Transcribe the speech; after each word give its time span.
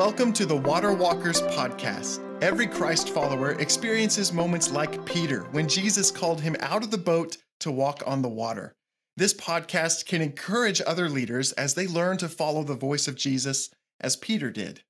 Welcome 0.00 0.32
to 0.32 0.46
the 0.46 0.56
Water 0.56 0.94
Walkers 0.94 1.42
podcast. 1.42 2.20
Every 2.42 2.66
Christ 2.66 3.10
follower 3.10 3.50
experiences 3.60 4.32
moments 4.32 4.70
like 4.70 5.04
Peter 5.04 5.42
when 5.50 5.68
Jesus 5.68 6.10
called 6.10 6.40
him 6.40 6.56
out 6.60 6.82
of 6.82 6.90
the 6.90 6.96
boat 6.96 7.36
to 7.60 7.70
walk 7.70 8.02
on 8.06 8.22
the 8.22 8.28
water. 8.30 8.72
This 9.18 9.34
podcast 9.34 10.06
can 10.06 10.22
encourage 10.22 10.80
other 10.86 11.10
leaders 11.10 11.52
as 11.52 11.74
they 11.74 11.86
learn 11.86 12.16
to 12.16 12.30
follow 12.30 12.62
the 12.62 12.74
voice 12.74 13.08
of 13.08 13.14
Jesus 13.14 13.68
as 14.00 14.16
Peter 14.16 14.50
did. 14.50 14.80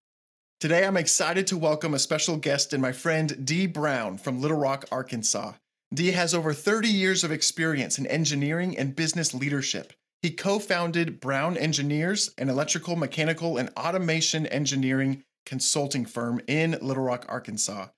Today, 0.60 0.86
I'm 0.86 0.96
excited 0.96 1.48
to 1.48 1.58
welcome 1.58 1.92
a 1.92 1.98
special 1.98 2.36
guest 2.36 2.72
and 2.72 2.80
my 2.80 2.92
friend 2.92 3.44
Dee 3.44 3.66
Brown 3.66 4.16
from 4.16 4.40
Little 4.40 4.58
Rock, 4.58 4.84
Arkansas. 4.92 5.54
Dee 5.92 6.12
has 6.12 6.34
over 6.34 6.54
30 6.54 6.86
years 6.86 7.24
of 7.24 7.32
experience 7.32 7.98
in 7.98 8.06
engineering 8.06 8.78
and 8.78 8.94
business 8.94 9.34
leadership. 9.34 9.92
He 10.22 10.30
co 10.30 10.58
founded 10.58 11.20
Brown 11.20 11.56
Engineers, 11.56 12.30
an 12.36 12.48
electrical, 12.48 12.96
mechanical, 12.96 13.56
and 13.56 13.70
automation 13.76 14.46
engineering 14.46 15.22
consulting 15.46 16.04
firm 16.04 16.40
in 16.46 16.78
Little 16.82 17.04
Rock, 17.04 17.24
Arkansas. 17.28 17.88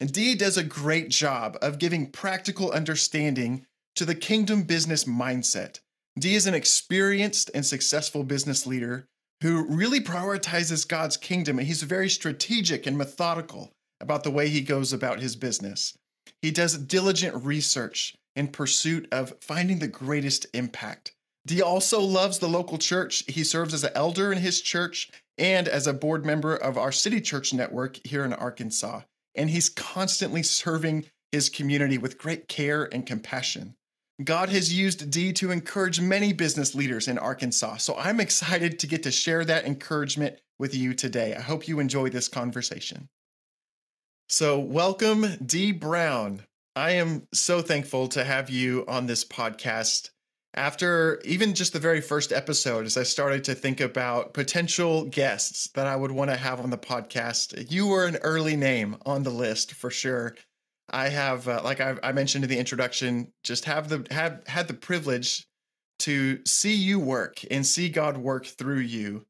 And 0.00 0.12
Dee 0.12 0.34
does 0.34 0.56
a 0.56 0.64
great 0.64 1.10
job 1.10 1.58
of 1.60 1.78
giving 1.78 2.10
practical 2.10 2.70
understanding 2.70 3.66
to 3.96 4.04
the 4.04 4.14
kingdom 4.14 4.62
business 4.62 5.04
mindset. 5.04 5.80
Dee 6.18 6.34
is 6.34 6.46
an 6.46 6.54
experienced 6.54 7.50
and 7.54 7.64
successful 7.64 8.22
business 8.22 8.66
leader 8.66 9.06
who 9.42 9.64
really 9.64 10.00
prioritizes 10.00 10.86
God's 10.86 11.16
kingdom, 11.16 11.58
and 11.58 11.66
he's 11.66 11.82
very 11.82 12.08
strategic 12.08 12.86
and 12.86 12.96
methodical 12.96 13.72
about 14.00 14.22
the 14.22 14.30
way 14.30 14.48
he 14.48 14.60
goes 14.60 14.92
about 14.92 15.20
his 15.20 15.36
business. 15.36 15.96
He 16.40 16.50
does 16.50 16.78
diligent 16.78 17.44
research 17.44 18.14
in 18.36 18.48
pursuit 18.48 19.08
of 19.12 19.34
finding 19.40 19.78
the 19.78 19.88
greatest 19.88 20.46
impact. 20.54 21.12
Dee 21.46 21.62
also 21.62 22.00
loves 22.00 22.38
the 22.38 22.48
local 22.48 22.78
church. 22.78 23.24
He 23.26 23.42
serves 23.42 23.74
as 23.74 23.84
an 23.84 23.92
elder 23.94 24.32
in 24.32 24.38
his 24.38 24.60
church 24.60 25.10
and 25.36 25.66
as 25.66 25.86
a 25.86 25.92
board 25.92 26.24
member 26.24 26.54
of 26.54 26.78
our 26.78 26.92
city 26.92 27.20
church 27.20 27.52
network 27.52 27.98
here 28.04 28.24
in 28.24 28.32
Arkansas. 28.32 29.02
And 29.34 29.50
he's 29.50 29.68
constantly 29.68 30.42
serving 30.42 31.06
his 31.32 31.48
community 31.48 31.98
with 31.98 32.18
great 32.18 32.46
care 32.46 32.88
and 32.92 33.06
compassion. 33.06 33.74
God 34.22 34.50
has 34.50 34.72
used 34.72 35.10
Dee 35.10 35.32
to 35.34 35.50
encourage 35.50 36.00
many 36.00 36.32
business 36.32 36.74
leaders 36.74 37.08
in 37.08 37.18
Arkansas. 37.18 37.78
So 37.78 37.96
I'm 37.96 38.20
excited 38.20 38.78
to 38.78 38.86
get 38.86 39.02
to 39.04 39.10
share 39.10 39.44
that 39.44 39.64
encouragement 39.64 40.38
with 40.58 40.74
you 40.76 40.94
today. 40.94 41.34
I 41.34 41.40
hope 41.40 41.66
you 41.66 41.80
enjoy 41.80 42.10
this 42.10 42.28
conversation. 42.28 43.08
So, 44.28 44.58
welcome, 44.60 45.26
Dee 45.44 45.72
Brown. 45.72 46.42
I 46.76 46.92
am 46.92 47.26
so 47.34 47.60
thankful 47.60 48.08
to 48.08 48.24
have 48.24 48.48
you 48.48 48.84
on 48.86 49.06
this 49.06 49.24
podcast 49.24 50.10
after 50.54 51.20
even 51.24 51.54
just 51.54 51.72
the 51.72 51.78
very 51.78 52.00
first 52.00 52.32
episode, 52.32 52.84
as 52.84 52.96
I 52.96 53.04
started 53.04 53.44
to 53.44 53.54
think 53.54 53.80
about 53.80 54.34
potential 54.34 55.04
guests 55.04 55.68
that 55.74 55.86
I 55.86 55.96
would 55.96 56.12
want 56.12 56.30
to 56.30 56.36
have 56.36 56.60
on 56.60 56.70
the 56.70 56.78
podcast, 56.78 57.70
you 57.70 57.86
were 57.86 58.06
an 58.06 58.16
early 58.16 58.56
name 58.56 58.96
on 59.06 59.22
the 59.22 59.30
list 59.30 59.72
for 59.72 59.90
sure. 59.90 60.36
I 60.90 61.08
have, 61.08 61.48
uh, 61.48 61.62
like 61.64 61.80
I, 61.80 61.96
I, 62.02 62.12
mentioned 62.12 62.44
in 62.44 62.50
the 62.50 62.58
introduction, 62.58 63.32
just 63.42 63.64
have 63.64 63.88
the 63.88 64.06
have 64.10 64.42
had 64.46 64.68
the 64.68 64.74
privilege 64.74 65.46
to 66.00 66.44
see 66.44 66.74
you 66.74 66.98
work 67.00 67.40
and 67.50 67.64
see 67.64 67.88
God 67.88 68.18
work 68.18 68.44
through 68.44 68.80
you, 68.80 69.24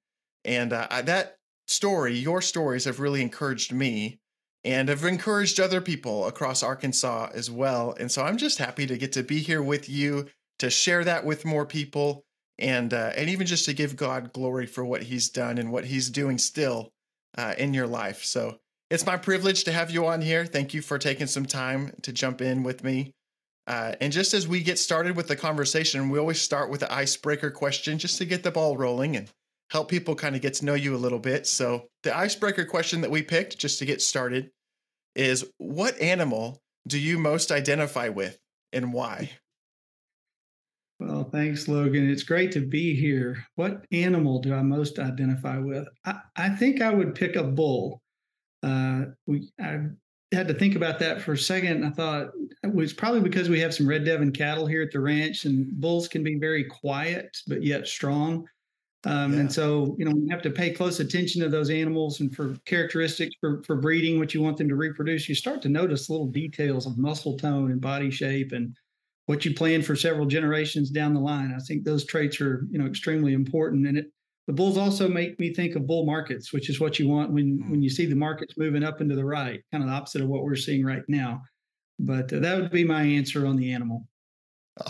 and 0.45 0.73
uh, 0.73 0.89
I, 0.91 1.03
that 1.03 1.37
story, 1.69 2.15
your 2.15 2.43
stories, 2.43 2.87
have 2.87 2.99
really 2.99 3.23
encouraged 3.23 3.73
me 3.73 4.19
and 4.65 4.89
have 4.89 5.05
encouraged 5.05 5.61
other 5.61 5.81
people 5.81 6.27
across 6.27 6.63
Arkansas 6.63 7.31
as 7.33 7.51
well. 7.51 7.95
And 7.99 8.11
so 8.11 8.23
I'm 8.23 8.39
just 8.39 8.59
happy 8.59 8.87
to 8.87 8.99
get 8.99 9.13
to 9.13 9.23
be 9.23 9.39
here 9.39 9.63
with 9.63 9.89
you 9.89 10.27
to 10.63 10.71
share 10.71 11.03
that 11.03 11.25
with 11.25 11.45
more 11.45 11.67
people 11.67 12.25
and 12.57 12.95
uh, 12.95 13.11
and 13.17 13.29
even 13.29 13.49
just 13.49 13.65
to 13.65 13.73
give 13.73 13.97
God 13.97 14.33
glory 14.33 14.67
for 14.67 14.85
what 14.85 15.03
He's 15.03 15.29
done 15.29 15.59
and 15.59 15.73
what 15.73 15.85
He's 15.85 16.09
doing 16.09 16.39
still 16.39 16.93
uh, 17.37 17.55
in 17.59 17.75
your 17.75 17.89
life. 17.89 18.25
So 18.25 18.59
it's 18.89 19.05
my 19.05 19.17
privilege 19.17 19.65
to 19.65 19.73
have 19.73 19.91
you 19.91 20.07
on 20.07 20.21
here. 20.21 20.47
Thank 20.47 20.73
you 20.73 20.81
for 20.81 20.99
taking 20.99 21.27
some 21.27 21.47
time 21.47 21.93
to 22.03 22.13
jump 22.13 22.41
in 22.41 22.63
with 22.63 22.85
me. 22.85 23.13
Uh, 23.67 23.97
and 24.01 24.13
just 24.13 24.35
as 24.35 24.47
we 24.47 24.63
get 24.63 24.79
started 24.79 25.17
with 25.17 25.27
the 25.27 25.35
conversation, 25.35 26.11
we 26.11 26.21
always 26.21 26.41
start 26.41 26.71
with 26.71 26.79
the 26.79 26.95
icebreaker 26.95 27.51
question 27.51 27.99
just 27.99 28.19
to 28.19 28.25
get 28.25 28.45
the 28.45 28.53
ball 28.53 28.77
rolling 28.77 29.17
and 29.17 29.29
help 29.71 29.89
people 29.89 30.15
kind 30.15 30.37
of 30.37 30.43
get 30.43 30.55
to 30.55 30.65
know 30.65 30.75
you 30.75 30.95
a 30.95 30.97
little 30.97 31.19
bit. 31.19 31.49
So 31.49 31.89
the 32.05 32.17
icebreaker 32.17 32.67
question 32.67 33.01
that 33.01 33.11
we 33.11 33.23
picked 33.23 33.59
just 33.59 33.81
to 33.81 33.85
get 33.85 34.01
started 34.01 34.53
is 35.17 35.45
what 35.59 36.01
animal 36.01 36.63
do 36.87 37.01
you 37.01 37.19
most 37.19 37.51
identify 37.51 38.11
with 38.11 38.39
and 38.73 38.93
why? 38.93 39.31
Well, 41.07 41.25
thanks, 41.25 41.69
Logan. 41.69 42.09
It's 42.09 42.23
great 42.23 42.53
to 42.53 42.61
be 42.61 42.95
here. 42.95 43.45
What 43.57 43.85
animal 43.93 44.41
do 44.41 44.55
I 44.55 44.63
most 44.63 44.99
identify 44.99 45.59
with? 45.59 45.89
I, 46.05 46.21
I 46.37 46.49
think 46.51 46.81
I 46.81 46.93
would 46.93 47.15
pick 47.15 47.37
a 47.37 47.43
bull. 47.43 48.03
Uh, 48.63 49.07
we 49.27 49.51
I 49.61 49.81
had 50.33 50.49
to 50.49 50.55
think 50.55 50.77
about 50.77 50.99
that 51.01 51.21
for 51.21 51.33
a 51.33 51.39
second. 51.39 51.85
I 51.85 51.91
thought 51.91 52.29
it 52.63 52.73
was 52.73 52.93
probably 52.93 53.21
because 53.21 53.49
we 53.49 53.61
have 53.61 53.75
some 53.75 53.89
red 53.89 54.05
Devon 54.05 54.33
cattle 54.33 54.67
here 54.67 54.83
at 54.83 54.93
the 54.93 55.01
ranch, 55.01 55.45
and 55.45 55.73
bulls 55.81 56.09
can 56.09 56.23
be 56.23 56.39
very 56.39 56.65
quiet 56.65 57.37
but 57.47 57.63
yet 57.63 57.87
strong. 57.87 58.47
Um, 59.05 59.33
yeah. 59.33 59.41
And 59.41 59.53
so, 59.53 59.97
you 59.99 60.05
know, 60.05 60.13
you 60.13 60.29
have 60.31 60.43
to 60.43 60.51
pay 60.51 60.71
close 60.71 61.01
attention 61.01 61.43
to 61.43 61.49
those 61.49 61.71
animals 61.71 62.21
and 62.21 62.35
for 62.35 62.55
characteristics 62.67 63.35
for, 63.41 63.63
for 63.65 63.75
breeding, 63.75 64.21
what 64.21 64.33
you 64.33 64.41
want 64.41 64.57
them 64.57 64.69
to 64.69 64.77
reproduce. 64.77 65.29
You 65.29 65.35
start 65.35 65.61
to 65.63 65.69
notice 65.69 66.09
little 66.09 66.29
details 66.29 66.87
of 66.87 66.99
muscle 66.99 67.37
tone 67.37 67.73
and 67.73 67.81
body 67.81 68.11
shape 68.11 68.53
and 68.53 68.77
what 69.33 69.47
you 69.47 69.55
plan 69.55 69.81
for 69.81 69.97
several 69.97 70.27
generations 70.27 70.91
down 70.91 71.15
the 71.15 71.21
line. 71.21 71.55
I 71.57 71.61
think 71.61 71.85
those 71.85 72.05
traits 72.05 72.39
are, 72.43 72.67
you 72.71 72.79
know, 72.79 72.85
extremely 72.85 73.33
important. 73.33 73.87
And 73.87 73.97
it, 73.97 74.13
the 74.47 74.53
bulls 74.53 74.77
also 74.77 75.09
make 75.09 75.41
me 75.41 75.55
think 75.55 75.75
of 75.75 75.87
bull 75.87 76.05
markets, 76.05 76.53
which 76.53 76.69
is 76.69 76.79
what 76.79 76.99
you 76.99 77.09
want 77.09 77.33
when 77.33 77.59
mm. 77.59 77.71
when 77.71 77.83
you 77.83 77.89
see 77.89 78.05
the 78.05 78.15
markets 78.15 78.59
moving 78.59 78.85
up 78.85 79.01
and 79.01 79.09
to 79.09 79.17
the 79.17 79.25
right, 79.25 79.63
kind 79.73 79.83
of 79.83 79.89
the 79.89 79.97
opposite 79.97 80.21
of 80.21 80.29
what 80.29 80.45
we're 80.45 80.55
seeing 80.55 80.85
right 80.85 81.03
now. 81.09 81.41
But 81.99 82.31
uh, 82.31 82.41
that 82.41 82.61
would 82.61 82.71
be 82.71 82.85
my 82.85 83.05
answer 83.05 83.47
on 83.47 83.57
the 83.57 83.73
animal. 83.73 84.07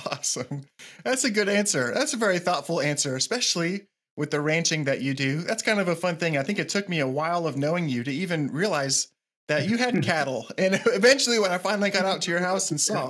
Awesome. 0.06 0.62
That's 1.04 1.22
a 1.22 1.30
good 1.30 1.48
answer. 1.48 1.92
That's 1.94 2.14
a 2.14 2.16
very 2.16 2.40
thoughtful 2.40 2.80
answer, 2.80 3.14
especially 3.14 3.86
with 4.16 4.32
the 4.32 4.40
ranching 4.40 4.84
that 4.84 5.02
you 5.02 5.14
do. 5.14 5.42
That's 5.42 5.62
kind 5.62 5.78
of 5.78 5.86
a 5.86 5.94
fun 5.94 6.16
thing. 6.16 6.36
I 6.36 6.42
think 6.42 6.58
it 6.58 6.68
took 6.68 6.88
me 6.88 6.98
a 6.98 7.06
while 7.06 7.46
of 7.46 7.56
knowing 7.56 7.88
you 7.88 8.02
to 8.02 8.10
even 8.10 8.50
realize 8.50 9.06
that 9.46 9.68
you 9.68 9.76
had 9.76 10.02
cattle. 10.04 10.48
And 10.58 10.80
eventually, 10.86 11.38
when 11.38 11.52
I 11.52 11.58
finally 11.58 11.90
got 11.90 12.06
out 12.06 12.22
to 12.22 12.30
your 12.32 12.40
house 12.40 12.72
and 12.72 12.80
saw, 12.80 13.08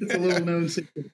it's 0.00 0.14
a 0.14 0.18
little 0.18 0.44
known 0.44 0.68
secret. 0.68 1.10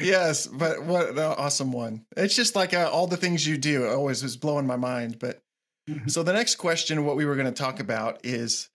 yes, 0.00 0.46
but 0.46 0.82
what 0.82 1.10
an 1.10 1.18
awesome 1.18 1.72
one. 1.72 2.04
It's 2.16 2.34
just 2.34 2.56
like 2.56 2.74
uh, 2.74 2.90
all 2.90 3.06
the 3.06 3.16
things 3.16 3.46
you 3.46 3.56
do 3.56 3.86
always 3.88 4.22
is 4.22 4.36
blowing 4.36 4.66
my 4.66 4.76
mind. 4.76 5.18
But 5.18 5.42
mm-hmm. 5.88 6.08
so 6.08 6.22
the 6.22 6.32
next 6.32 6.56
question, 6.56 7.04
what 7.04 7.16
we 7.16 7.24
were 7.24 7.36
going 7.36 7.46
to 7.46 7.52
talk 7.52 7.80
about 7.80 8.20
is 8.24 8.68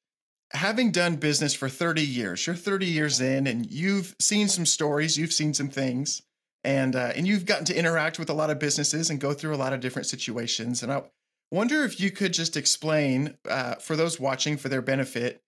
having 0.51 0.91
done 0.91 1.15
business 1.15 1.53
for 1.53 1.69
30 1.69 2.01
years, 2.01 2.45
you're 2.45 2.55
30 2.55 2.85
years 2.85 3.19
in 3.19 3.47
and 3.47 3.69
you've 3.69 4.15
seen 4.19 4.47
some 4.47 4.65
stories, 4.65 5.17
you've 5.17 5.33
seen 5.33 5.53
some 5.53 5.69
things, 5.69 6.21
and, 6.63 6.95
uh, 6.95 7.11
and 7.15 7.27
you've 7.27 7.45
gotten 7.45 7.65
to 7.65 7.77
interact 7.77 8.19
with 8.19 8.29
a 8.29 8.33
lot 8.33 8.49
of 8.49 8.59
businesses 8.59 9.09
and 9.09 9.19
go 9.19 9.33
through 9.33 9.53
a 9.53 9.57
lot 9.57 9.73
of 9.73 9.79
different 9.79 10.07
situations. 10.07 10.81
And 10.81 10.91
I 10.91 11.03
wonder 11.51 11.83
if 11.83 11.99
you 11.99 12.11
could 12.11 12.33
just 12.33 12.55
explain 12.55 13.37
uh, 13.49 13.75
for 13.75 13.95
those 13.95 14.19
watching 14.19 14.57
for 14.57 14.69
their 14.69 14.81
benefit 14.81 15.41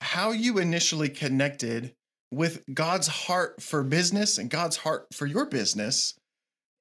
how 0.00 0.32
you 0.32 0.58
initially 0.58 1.08
connected 1.08 1.94
with 2.32 2.64
God's 2.72 3.06
heart 3.06 3.62
for 3.62 3.84
business 3.84 4.38
and 4.38 4.50
God's 4.50 4.78
heart 4.78 5.06
for 5.12 5.26
your 5.26 5.46
business, 5.46 6.14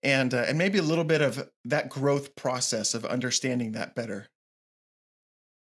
and 0.02 0.34
uh, 0.34 0.46
and 0.48 0.58
maybe 0.58 0.80
a 0.80 0.84
little 0.84 1.04
bit 1.04 1.22
of 1.22 1.50
that 1.66 1.90
growth 1.90 2.36
process 2.36 2.94
of 2.94 3.06
understanding 3.06 3.74
that 3.74 3.94
better. 3.94 4.28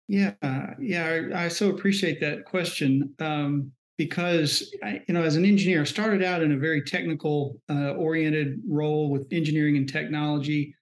Yeah, 0.07 0.33
yeah, 0.79 1.27
I, 1.33 1.45
I 1.45 1.47
so 1.47 1.69
appreciate 1.69 2.21
that 2.21 2.45
question 2.45 3.13
um, 3.19 3.71
because 3.97 4.71
I, 4.83 5.01
you 5.07 5.13
know, 5.13 5.23
as 5.23 5.35
an 5.35 5.45
engineer, 5.45 5.81
I 5.81 5.85
started 5.85 6.23
out 6.23 6.43
in 6.43 6.51
a 6.51 6.57
very 6.57 6.83
technical 6.83 7.59
uh, 7.69 7.91
oriented 7.93 8.61
role 8.67 9.09
with 9.09 9.27
engineering 9.31 9.77
and 9.77 9.89
technology 9.89 10.75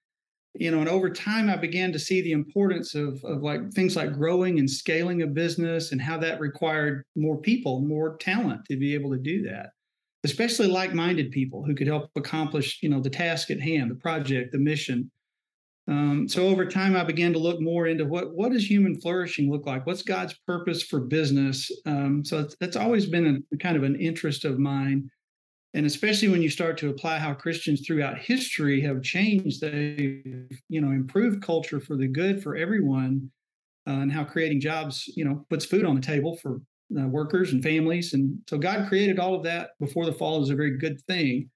you 0.56 0.70
know 0.70 0.80
and 0.80 0.90
over 0.90 1.10
time 1.10 1.50
i 1.50 1.56
began 1.56 1.92
to 1.92 2.00
see 2.00 2.22
the 2.22 2.32
importance 2.32 2.96
of, 2.96 3.24
of 3.24 3.42
like 3.42 3.72
things 3.74 3.96
like 3.96 4.14
growing 4.14 4.60
and 4.60 4.70
scaling 4.70 5.22
a 5.22 5.28
business 5.28 5.92
and 5.92 6.02
how 6.02 6.18
that 6.18 6.40
required 6.40 7.04
more 7.16 7.38
people 7.38 7.82
more 7.82 8.18
talent 8.18 8.62
to 8.66 8.78
be 8.78 8.94
able 8.94 9.12
to 9.12 9.18
do 9.18 9.42
that 9.44 9.72
especially 10.24 10.68
like-minded 10.68 11.32
people 11.32 11.64
who 11.64 11.76
could 11.76 11.88
help 11.88 12.10
accomplish 12.16 12.80
you 12.82 12.90
know 12.90 13.02
the 13.02 13.10
task 13.10 13.52
at 13.52 13.60
hand 13.60 13.92
the 13.92 13.96
project 13.96 14.52
the 14.52 14.58
mission. 14.58 15.10
Um, 15.86 16.30
so 16.30 16.48
over 16.48 16.66
time 16.66 16.96
i 16.96 17.04
began 17.04 17.34
to 17.34 17.40
look 17.40 17.60
more 17.60 17.88
into 17.88 18.06
what 18.06 18.34
what 18.36 18.54
does 18.54 18.70
human 18.70 19.00
flourishing 19.02 19.52
look 19.52 19.66
like? 19.66 19.86
What's 19.86 20.02
god's 20.02 20.34
purpose 20.48 20.82
for 20.82 21.02
business? 21.02 21.70
Um, 21.86 22.24
so 22.24 22.48
that's 22.60 22.78
always 22.78 23.06
been 23.06 23.44
a 23.54 23.58
kind 23.58 23.76
of 23.76 23.84
an 23.84 24.00
interest 24.00 24.46
of 24.46 24.60
mine 24.60 25.10
and 25.74 25.86
especially 25.86 26.28
when 26.28 26.42
you 26.42 26.50
start 26.50 26.78
to 26.78 26.90
apply 26.90 27.18
how 27.18 27.34
christians 27.34 27.86
throughout 27.86 28.18
history 28.18 28.82
have 28.82 29.02
changed 29.02 29.62
they've 29.62 30.62
you 30.70 30.82
know 30.82 30.92
improved 30.92 31.42
culture 31.42 31.80
for 31.80 31.96
the 31.96 32.08
good 32.08 32.42
for 32.42 32.56
everyone 32.56 33.30
uh, 33.88 33.92
and 33.92 34.12
how 34.12 34.24
creating 34.24 34.62
jobs 34.62 35.06
you 35.16 35.26
know 35.26 35.46
puts 35.50 35.66
food 35.66 35.86
on 35.86 35.96
the 35.96 36.02
table 36.02 36.38
for 36.38 36.62
uh, 37.00 37.08
workers 37.08 37.54
and 37.54 37.64
families 37.64 38.14
and 38.14 38.38
so 38.50 38.58
god 38.58 38.88
created 38.88 39.20
all 39.20 39.36
of 39.36 39.44
that 39.44 39.72
before 39.80 40.06
the 40.06 40.14
fall 40.14 40.42
is 40.42 40.50
a 40.50 40.56
very 40.56 40.78
good 40.78 41.02
thing 41.04 41.50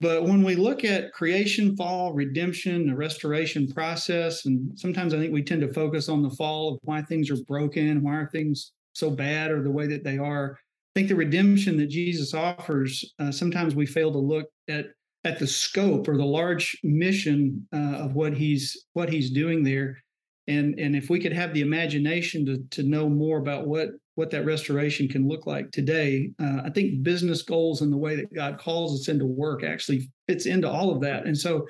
But 0.00 0.24
when 0.24 0.42
we 0.42 0.56
look 0.56 0.84
at 0.84 1.12
creation, 1.12 1.76
fall, 1.76 2.12
redemption, 2.12 2.88
the 2.88 2.96
restoration 2.96 3.68
process, 3.68 4.44
and 4.44 4.76
sometimes 4.76 5.14
I 5.14 5.18
think 5.18 5.32
we 5.32 5.42
tend 5.42 5.60
to 5.60 5.72
focus 5.72 6.08
on 6.08 6.22
the 6.22 6.30
fall 6.30 6.74
of 6.74 6.78
why 6.82 7.02
things 7.02 7.30
are 7.30 7.36
broken, 7.46 8.02
why 8.02 8.16
are 8.16 8.28
things 8.30 8.72
so 8.94 9.08
bad 9.10 9.52
or 9.52 9.62
the 9.62 9.70
way 9.70 9.86
that 9.86 10.02
they 10.02 10.18
are. 10.18 10.58
I 10.94 11.00
think 11.00 11.08
the 11.08 11.16
redemption 11.16 11.76
that 11.78 11.88
Jesus 11.88 12.34
offers, 12.34 13.14
uh, 13.18 13.30
sometimes 13.30 13.74
we 13.74 13.86
fail 13.86 14.12
to 14.12 14.18
look 14.18 14.46
at 14.68 14.86
at 15.24 15.38
the 15.38 15.46
scope 15.46 16.08
or 16.08 16.16
the 16.16 16.24
large 16.24 16.78
mission 16.82 17.66
uh, 17.74 17.96
of 18.04 18.14
what 18.14 18.34
he's 18.34 18.86
what 18.92 19.08
he's 19.08 19.30
doing 19.30 19.62
there. 19.62 19.98
And 20.46 20.78
and 20.78 20.96
if 20.96 21.10
we 21.10 21.20
could 21.20 21.32
have 21.32 21.54
the 21.54 21.60
imagination 21.60 22.46
to 22.46 22.58
to 22.70 22.82
know 22.82 23.08
more 23.08 23.38
about 23.38 23.66
what 23.66 23.90
what 24.14 24.30
that 24.30 24.44
restoration 24.44 25.06
can 25.06 25.28
look 25.28 25.46
like 25.46 25.70
today 25.70 26.32
uh, 26.42 26.62
i 26.64 26.70
think 26.70 27.04
business 27.04 27.42
goals 27.42 27.82
and 27.82 27.92
the 27.92 27.96
way 27.96 28.16
that 28.16 28.34
god 28.34 28.58
calls 28.58 29.00
us 29.00 29.06
into 29.06 29.24
work 29.24 29.62
actually 29.62 30.10
fits 30.28 30.46
into 30.46 30.70
all 30.70 30.94
of 30.94 31.00
that. 31.00 31.26
And 31.26 31.36
so 31.36 31.66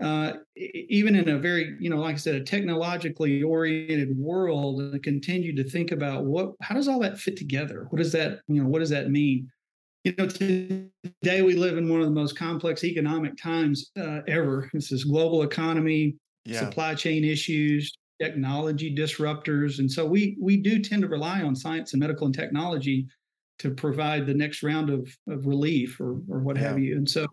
uh, 0.00 0.34
even 0.56 1.16
in 1.16 1.28
a 1.28 1.38
very 1.38 1.76
you 1.80 1.90
know 1.90 1.96
like 1.96 2.14
i 2.14 2.18
said 2.18 2.34
a 2.34 2.44
technologically 2.44 3.42
oriented 3.42 4.16
world 4.16 4.80
and 4.80 5.02
continue 5.02 5.54
to 5.54 5.68
think 5.68 5.90
about 5.90 6.24
what 6.24 6.52
how 6.62 6.74
does 6.74 6.88
all 6.88 7.00
that 7.00 7.18
fit 7.18 7.36
together 7.36 7.86
what 7.90 7.98
does 7.98 8.12
that 8.12 8.40
you 8.48 8.62
know 8.62 8.68
what 8.68 8.78
does 8.78 8.90
that 8.90 9.10
mean 9.10 9.48
you 10.04 10.14
know 10.16 10.26
today 10.26 11.42
we 11.42 11.54
live 11.54 11.76
in 11.76 11.88
one 11.88 12.00
of 12.00 12.06
the 12.06 12.12
most 12.12 12.38
complex 12.38 12.84
economic 12.84 13.36
times 13.36 13.90
uh, 14.00 14.20
ever 14.28 14.70
this 14.72 14.92
is 14.92 15.04
global 15.04 15.42
economy 15.42 16.14
yeah. 16.44 16.60
supply 16.60 16.94
chain 16.94 17.24
issues 17.24 17.98
technology 18.20 18.94
disruptors. 18.94 19.78
And 19.78 19.90
so 19.90 20.04
we 20.04 20.36
we 20.40 20.56
do 20.56 20.80
tend 20.80 21.02
to 21.02 21.08
rely 21.08 21.42
on 21.42 21.54
science 21.54 21.92
and 21.92 22.00
medical 22.00 22.26
and 22.26 22.34
technology 22.34 23.06
to 23.60 23.70
provide 23.70 24.26
the 24.26 24.34
next 24.34 24.62
round 24.62 24.90
of, 24.90 25.08
of 25.28 25.46
relief 25.46 26.00
or 26.00 26.20
or 26.28 26.40
what 26.40 26.56
yeah. 26.56 26.62
have 26.62 26.78
you. 26.78 26.96
And 26.96 27.08
so 27.08 27.26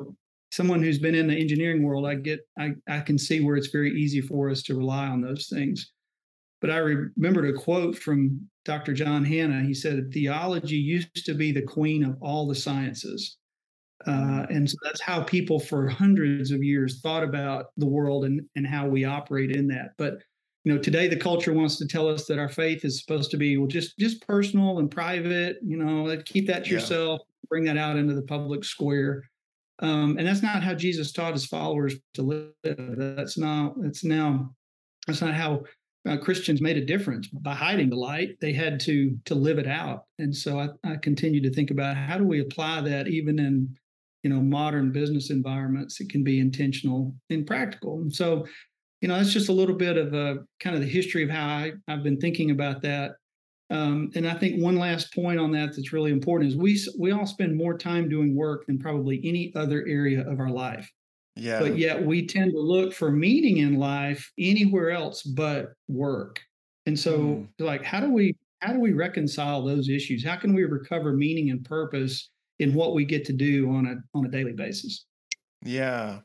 someone 0.56 0.82
who's 0.82 1.00
been 1.00 1.16
in 1.16 1.28
the 1.28 1.36
engineering 1.36 1.84
world, 1.84 2.06
I 2.06 2.16
get 2.16 2.40
I, 2.58 2.76
I 2.88 3.02
can 3.02 3.18
see 3.18 3.42
where 3.42 3.58
it's 3.58 3.68
very 3.68 3.92
easy 3.92 4.22
for 4.22 4.50
us 4.50 4.64
to 4.64 4.76
rely 4.76 5.08
on 5.08 5.22
those 5.22 5.48
things. 5.48 5.92
But 6.62 6.70
I 6.72 6.78
remembered 6.78 7.54
a 7.54 7.54
quote 7.54 7.98
from 7.98 8.40
Dr. 8.64 8.94
John 8.94 9.26
Hanna. 9.26 9.62
He 9.64 9.74
said, 9.74 10.12
Theology 10.14 10.78
used 10.78 11.26
to 11.26 11.34
be 11.34 11.52
the 11.52 11.62
queen 11.62 12.04
of 12.06 12.18
all 12.22 12.48
the 12.48 12.56
sciences. 12.56 13.38
Uh, 14.08 14.12
mm-hmm. 14.12 14.54
and 14.54 14.70
so 14.70 14.78
that's 14.84 15.02
how 15.02 15.24
people 15.24 15.60
for 15.60 15.88
hundreds 15.88 16.52
of 16.52 16.64
years 16.64 17.02
thought 17.02 17.24
about 17.24 17.68
the 17.78 17.86
world 17.86 18.26
and, 18.26 18.42
and 18.56 18.66
how 18.66 18.88
we 18.88 19.04
operate 19.04 19.52
in 19.52 19.68
that. 19.68 19.90
But 19.98 20.20
you 20.64 20.74
know 20.74 20.82
today 20.82 21.08
the 21.08 21.18
culture 21.18 21.54
wants 21.54 21.78
to 21.78 21.88
tell 21.88 22.08
us 22.08 22.26
that 22.26 22.40
our 22.40 22.50
faith 22.50 22.84
is 22.86 23.00
supposed 23.00 23.30
to 23.30 23.38
be 23.38 23.56
well 23.56 23.68
just 23.68 24.00
just 24.00 24.26
personal 24.26 24.80
and 24.80 24.90
private 24.90 25.58
you 25.64 25.78
know 25.78 26.20
keep 26.26 26.48
that 26.48 26.64
to 26.64 26.72
yeah. 26.72 26.78
yourself 26.78 27.22
bring 27.50 27.64
that 27.66 27.78
out 27.78 27.98
into 27.98 28.16
the 28.16 28.24
public 28.24 28.64
square 28.64 29.22
um, 29.80 30.18
and 30.18 30.28
that's 30.28 30.44
not 30.44 30.64
how 30.64 30.74
jesus 30.74 31.12
taught 31.12 31.34
his 31.34 31.46
followers 31.46 31.96
to 32.14 32.22
live. 32.22 32.52
That's 32.64 33.38
not 33.38 33.74
that's 33.82 34.04
now 34.04 34.54
that's 35.08 35.22
not 35.22 35.34
how 35.34 35.64
uh, 36.08 36.18
christians 36.18 36.62
made 36.62 36.78
a 36.78 36.86
difference. 36.86 37.28
By 37.28 37.54
hiding 37.54 37.90
the 37.90 37.96
light 37.96 38.38
they 38.42 38.54
had 38.54 38.80
to 38.82 39.18
to 39.26 39.36
live 39.36 39.58
it 39.58 39.68
out. 39.68 40.06
And 40.20 40.36
so 40.36 40.60
I, 40.60 40.70
I 40.84 40.96
continue 40.98 41.42
to 41.42 41.52
think 41.52 41.72
about 41.72 41.98
how 41.98 42.18
do 42.18 42.24
we 42.24 42.42
apply 42.42 42.82
that 42.82 43.08
even 43.08 43.40
in 43.40 43.76
you 44.24 44.30
know 44.30 44.42
modern 44.42 44.92
business 44.92 45.30
environments? 45.30 46.00
It 46.00 46.10
can 46.10 46.24
be 46.24 46.40
intentional 46.40 47.16
and 47.30 47.46
practical. 47.46 48.02
And 48.02 48.14
so 48.14 48.46
you 49.02 49.08
know, 49.08 49.18
that's 49.18 49.34
just 49.34 49.50
a 49.50 49.54
little 49.54 49.76
bit 49.76 49.98
of 49.98 50.16
a 50.16 50.38
kind 50.60 50.76
of 50.76 50.82
the 50.82 50.88
history 50.88 51.22
of 51.22 51.30
how 51.30 51.46
I, 51.46 51.74
I've 51.88 52.02
been 52.02 52.20
thinking 52.20 52.50
about 52.52 52.82
that. 52.82 53.12
Um, 53.72 54.12
and 54.16 54.28
I 54.28 54.36
think 54.36 54.62
one 54.62 54.76
last 54.76 55.14
point 55.14 55.40
on 55.40 55.52
that 55.54 55.76
that's 55.76 55.92
really 55.92 56.12
important 56.12 56.52
is 56.52 56.58
we 56.58 56.80
we 57.00 57.12
all 57.12 57.26
spend 57.26 57.56
more 57.56 57.78
time 57.78 58.08
doing 58.08 58.36
work 58.36 58.68
than 58.68 58.78
probably 58.78 59.20
any 59.24 59.52
other 59.56 59.84
area 59.88 60.28
of 60.30 60.40
our 60.40 60.52
life. 60.52 60.92
Yeah. 61.36 61.60
But 61.60 61.78
yet 61.78 62.06
we 62.06 62.26
tend 62.26 62.52
to 62.52 62.60
look 62.60 62.94
for 62.94 63.12
meaning 63.12 63.58
in 63.58 63.78
life 63.78 64.32
anywhere 64.38 64.92
else 64.92 65.24
but 65.24 65.74
work. 65.88 66.42
And 66.86 66.98
so 66.98 67.20
mm. 67.20 67.48
like 67.60 67.84
how 67.84 68.00
do 68.00 68.12
we 68.12 68.36
how 68.60 68.72
do 68.72 68.80
we 68.80 68.94
reconcile 68.94 69.66
those 69.66 69.90
issues? 69.90 70.24
How 70.24 70.36
can 70.36 70.54
we 70.54 70.64
recover 70.64 71.14
meaning 71.14 71.50
and 71.50 71.64
purpose 71.66 72.30
in 72.60 72.74
what 72.74 72.94
we 72.94 73.04
get 73.04 73.26
to 73.26 73.34
do 73.34 73.70
on 73.72 73.88
a 73.88 74.18
on 74.18 74.26
a 74.26 74.30
daily 74.30 74.54
basis? 74.54 75.06
Yeah. 75.64 76.20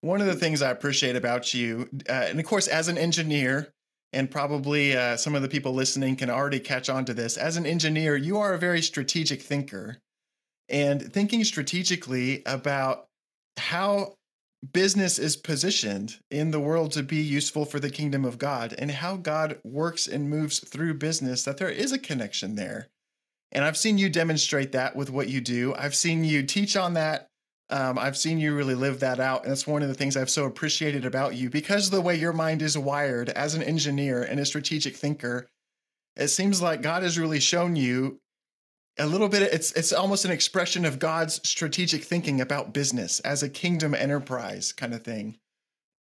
One 0.00 0.20
of 0.20 0.26
the 0.26 0.34
things 0.34 0.62
I 0.62 0.70
appreciate 0.70 1.16
about 1.16 1.52
you, 1.54 1.88
uh, 2.08 2.26
and 2.28 2.38
of 2.38 2.46
course, 2.46 2.68
as 2.68 2.86
an 2.86 2.98
engineer, 2.98 3.74
and 4.12 4.30
probably 4.30 4.96
uh, 4.96 5.16
some 5.16 5.34
of 5.34 5.42
the 5.42 5.48
people 5.48 5.72
listening 5.72 6.16
can 6.16 6.30
already 6.30 6.60
catch 6.60 6.88
on 6.88 7.04
to 7.04 7.14
this. 7.14 7.36
As 7.36 7.56
an 7.56 7.66
engineer, 7.66 8.16
you 8.16 8.38
are 8.38 8.54
a 8.54 8.58
very 8.58 8.82
strategic 8.82 9.42
thinker, 9.42 9.98
and 10.68 11.12
thinking 11.12 11.44
strategically 11.44 12.42
about 12.46 13.06
how 13.56 14.14
business 14.72 15.18
is 15.18 15.36
positioned 15.36 16.16
in 16.30 16.50
the 16.50 16.60
world 16.60 16.92
to 16.92 17.02
be 17.02 17.16
useful 17.16 17.64
for 17.64 17.78
the 17.78 17.90
kingdom 17.90 18.24
of 18.24 18.38
God 18.38 18.74
and 18.76 18.90
how 18.90 19.16
God 19.16 19.58
works 19.64 20.06
and 20.06 20.28
moves 20.28 20.58
through 20.58 20.94
business, 20.94 21.44
that 21.44 21.58
there 21.58 21.70
is 21.70 21.92
a 21.92 21.98
connection 21.98 22.56
there. 22.56 22.88
And 23.52 23.64
I've 23.64 23.76
seen 23.76 23.98
you 23.98 24.08
demonstrate 24.10 24.72
that 24.72 24.96
with 24.96 25.10
what 25.10 25.28
you 25.28 25.40
do. 25.40 25.74
I've 25.74 25.94
seen 25.94 26.24
you 26.24 26.42
teach 26.42 26.76
on 26.76 26.94
that 26.94 27.27
um, 27.70 27.98
I've 27.98 28.16
seen 28.16 28.38
you 28.38 28.54
really 28.54 28.74
live 28.74 29.00
that 29.00 29.20
out. 29.20 29.42
And 29.42 29.50
that's 29.50 29.66
one 29.66 29.82
of 29.82 29.88
the 29.88 29.94
things 29.94 30.16
I've 30.16 30.30
so 30.30 30.46
appreciated 30.46 31.04
about 31.04 31.34
you 31.34 31.50
because 31.50 31.86
of 31.86 31.92
the 31.92 32.00
way 32.00 32.16
your 32.16 32.32
mind 32.32 32.62
is 32.62 32.78
wired 32.78 33.28
as 33.30 33.54
an 33.54 33.62
engineer 33.62 34.22
and 34.22 34.40
a 34.40 34.46
strategic 34.46 34.96
thinker. 34.96 35.48
It 36.16 36.28
seems 36.28 36.62
like 36.62 36.82
God 36.82 37.02
has 37.02 37.18
really 37.18 37.40
shown 37.40 37.76
you 37.76 38.20
a 38.98 39.06
little 39.06 39.28
bit. 39.28 39.42
It's 39.42 39.72
it's 39.72 39.92
almost 39.92 40.24
an 40.24 40.30
expression 40.30 40.84
of 40.84 40.98
God's 40.98 41.46
strategic 41.48 42.02
thinking 42.02 42.40
about 42.40 42.72
business 42.72 43.20
as 43.20 43.42
a 43.42 43.48
kingdom 43.48 43.94
enterprise 43.94 44.72
kind 44.72 44.94
of 44.94 45.02
thing. 45.02 45.38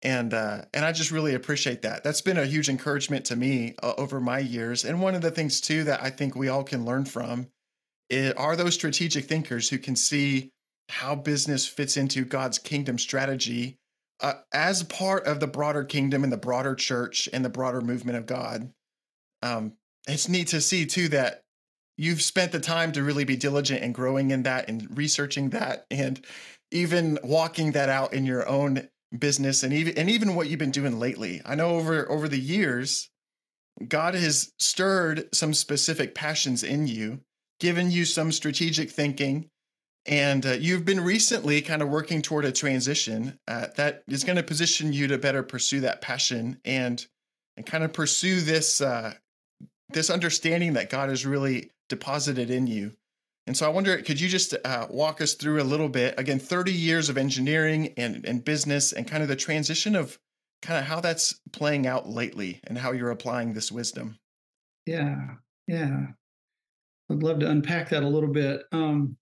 And 0.01 0.33
uh, 0.33 0.63
and 0.73 0.85
I 0.85 0.93
just 0.93 1.11
really 1.11 1.35
appreciate 1.35 1.81
that. 1.81 2.03
That's 2.03 2.21
been 2.21 2.37
a 2.37 2.45
huge 2.45 2.69
encouragement 2.69 3.25
to 3.25 3.35
me 3.35 3.75
uh, 3.83 3.93
over 3.97 4.21
my 4.21 4.39
years. 4.39 4.85
And 4.85 5.01
one 5.01 5.15
of 5.15 5.21
the 5.21 5.31
things 5.31 5.59
too 5.59 5.83
that 5.83 6.01
I 6.01 6.09
think 6.11 6.35
we 6.35 6.47
all 6.47 6.63
can 6.63 6.85
learn 6.85 7.05
from 7.05 7.47
are 8.37 8.55
those 8.55 8.73
strategic 8.73 9.25
thinkers 9.25 9.69
who 9.69 9.77
can 9.77 9.95
see 9.95 10.51
how 10.89 11.15
business 11.15 11.67
fits 11.67 11.97
into 11.97 12.25
God's 12.25 12.57
kingdom 12.57 12.97
strategy 12.97 13.77
uh, 14.21 14.33
as 14.53 14.83
part 14.83 15.25
of 15.25 15.39
the 15.39 15.47
broader 15.47 15.83
kingdom 15.83 16.23
and 16.23 16.33
the 16.33 16.37
broader 16.37 16.75
church 16.75 17.29
and 17.31 17.43
the 17.43 17.49
broader 17.49 17.81
movement 17.81 18.17
of 18.17 18.25
God. 18.25 18.71
Um, 19.41 19.73
it's 20.07 20.29
neat 20.29 20.47
to 20.49 20.61
see 20.61 20.85
too 20.85 21.09
that 21.09 21.43
you've 21.97 22.21
spent 22.21 22.51
the 22.51 22.59
time 22.59 22.91
to 22.93 23.03
really 23.03 23.25
be 23.25 23.35
diligent 23.35 23.83
and 23.83 23.93
growing 23.93 24.31
in 24.31 24.43
that 24.43 24.69
and 24.69 24.97
researching 24.97 25.49
that 25.49 25.85
and 25.91 26.25
even 26.71 27.19
walking 27.23 27.71
that 27.73 27.89
out 27.89 28.13
in 28.13 28.25
your 28.25 28.47
own 28.47 28.87
business 29.17 29.63
and 29.63 29.73
even 29.73 29.97
and 29.97 30.09
even 30.09 30.35
what 30.35 30.49
you've 30.49 30.59
been 30.59 30.71
doing 30.71 30.99
lately. 30.99 31.41
I 31.45 31.55
know 31.55 31.71
over 31.71 32.09
over 32.09 32.27
the 32.27 32.39
years 32.39 33.09
God 33.87 34.15
has 34.15 34.51
stirred 34.59 35.29
some 35.33 35.53
specific 35.53 36.15
passions 36.15 36.63
in 36.63 36.87
you, 36.87 37.21
given 37.59 37.91
you 37.91 38.05
some 38.05 38.31
strategic 38.31 38.89
thinking, 38.89 39.49
and 40.07 40.45
uh, 40.45 40.51
you've 40.51 40.85
been 40.85 41.01
recently 41.01 41.61
kind 41.61 41.81
of 41.81 41.89
working 41.89 42.21
toward 42.21 42.45
a 42.45 42.51
transition 42.51 43.37
uh, 43.47 43.67
that 43.75 44.03
is 44.07 44.23
going 44.23 44.37
to 44.37 44.43
position 44.43 44.93
you 44.93 45.07
to 45.07 45.17
better 45.17 45.43
pursue 45.43 45.81
that 45.81 46.01
passion 46.01 46.59
and 46.63 47.05
and 47.57 47.65
kind 47.65 47.83
of 47.83 47.91
pursue 47.91 48.39
this 48.41 48.81
uh, 48.81 49.13
this 49.89 50.09
understanding 50.09 50.73
that 50.73 50.89
God 50.89 51.09
has 51.09 51.25
really 51.25 51.71
deposited 51.89 52.49
in 52.49 52.67
you. 52.67 52.93
And 53.47 53.55
so 53.55 53.65
I 53.65 53.69
wonder, 53.69 53.97
could 54.01 54.19
you 54.19 54.27
just 54.27 54.53
uh, 54.65 54.87
walk 54.89 55.21
us 55.21 55.33
through 55.33 55.61
a 55.61 55.63
little 55.63 55.87
bit 55.87 56.15
again, 56.17 56.37
30 56.37 56.73
years 56.73 57.07
of 57.07 57.17
engineering 57.17 57.93
and, 57.95 58.25
and 58.25 58.43
business 58.43 58.91
and 58.91 59.07
kind 59.07 59.23
of 59.23 59.29
the 59.29 59.37
transition 59.37 59.95
of 59.95 60.19
kind 60.61 60.77
of 60.79 60.85
how 60.85 60.99
that's 60.99 61.39
playing 61.53 61.87
out 61.87 62.09
lately 62.09 62.59
and 62.65 62.77
how 62.77 62.91
you're 62.91 63.09
applying 63.09 63.53
this 63.53 63.71
wisdom? 63.71 64.19
Yeah, 64.85 65.35
yeah. 65.65 66.07
I'd 67.09 67.23
love 67.23 67.39
to 67.39 67.49
unpack 67.49 67.89
that 67.89 68.03
a 68.03 68.07
little 68.07 68.31
bit. 68.31 68.63
Um, 68.73 69.15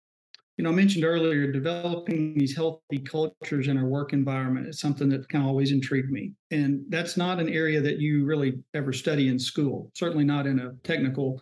you 0.57 0.63
know, 0.63 0.69
I 0.69 0.73
mentioned 0.73 1.03
earlier, 1.03 1.51
developing 1.51 2.37
these 2.37 2.55
healthy 2.55 2.99
cultures 2.99 3.67
in 3.67 3.77
our 3.77 3.85
work 3.85 4.13
environment 4.13 4.67
is 4.67 4.79
something 4.79 5.09
that 5.09 5.27
kind 5.27 5.43
of 5.43 5.49
always 5.49 5.71
intrigued 5.71 6.11
me. 6.11 6.31
And 6.49 6.81
that's 6.87 7.17
not 7.17 7.39
an 7.39 7.49
area 7.49 7.81
that 7.81 7.99
you 7.99 8.23
really 8.23 8.59
ever 8.73 8.93
study 8.93 9.27
in 9.27 9.37
school, 9.37 9.91
certainly 9.95 10.23
not 10.23 10.47
in 10.47 10.59
a 10.59 10.71
technical, 10.87 11.41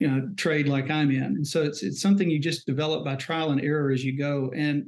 you 0.00 0.08
know, 0.08 0.28
trade 0.36 0.66
like 0.66 0.90
I'm 0.90 1.12
in. 1.12 1.22
And 1.22 1.46
so 1.46 1.62
it's 1.62 1.84
it's 1.84 2.00
something 2.00 2.28
you 2.28 2.40
just 2.40 2.66
develop 2.66 3.04
by 3.04 3.14
trial 3.14 3.52
and 3.52 3.60
error 3.60 3.92
as 3.92 4.04
you 4.04 4.18
go. 4.18 4.52
And 4.56 4.86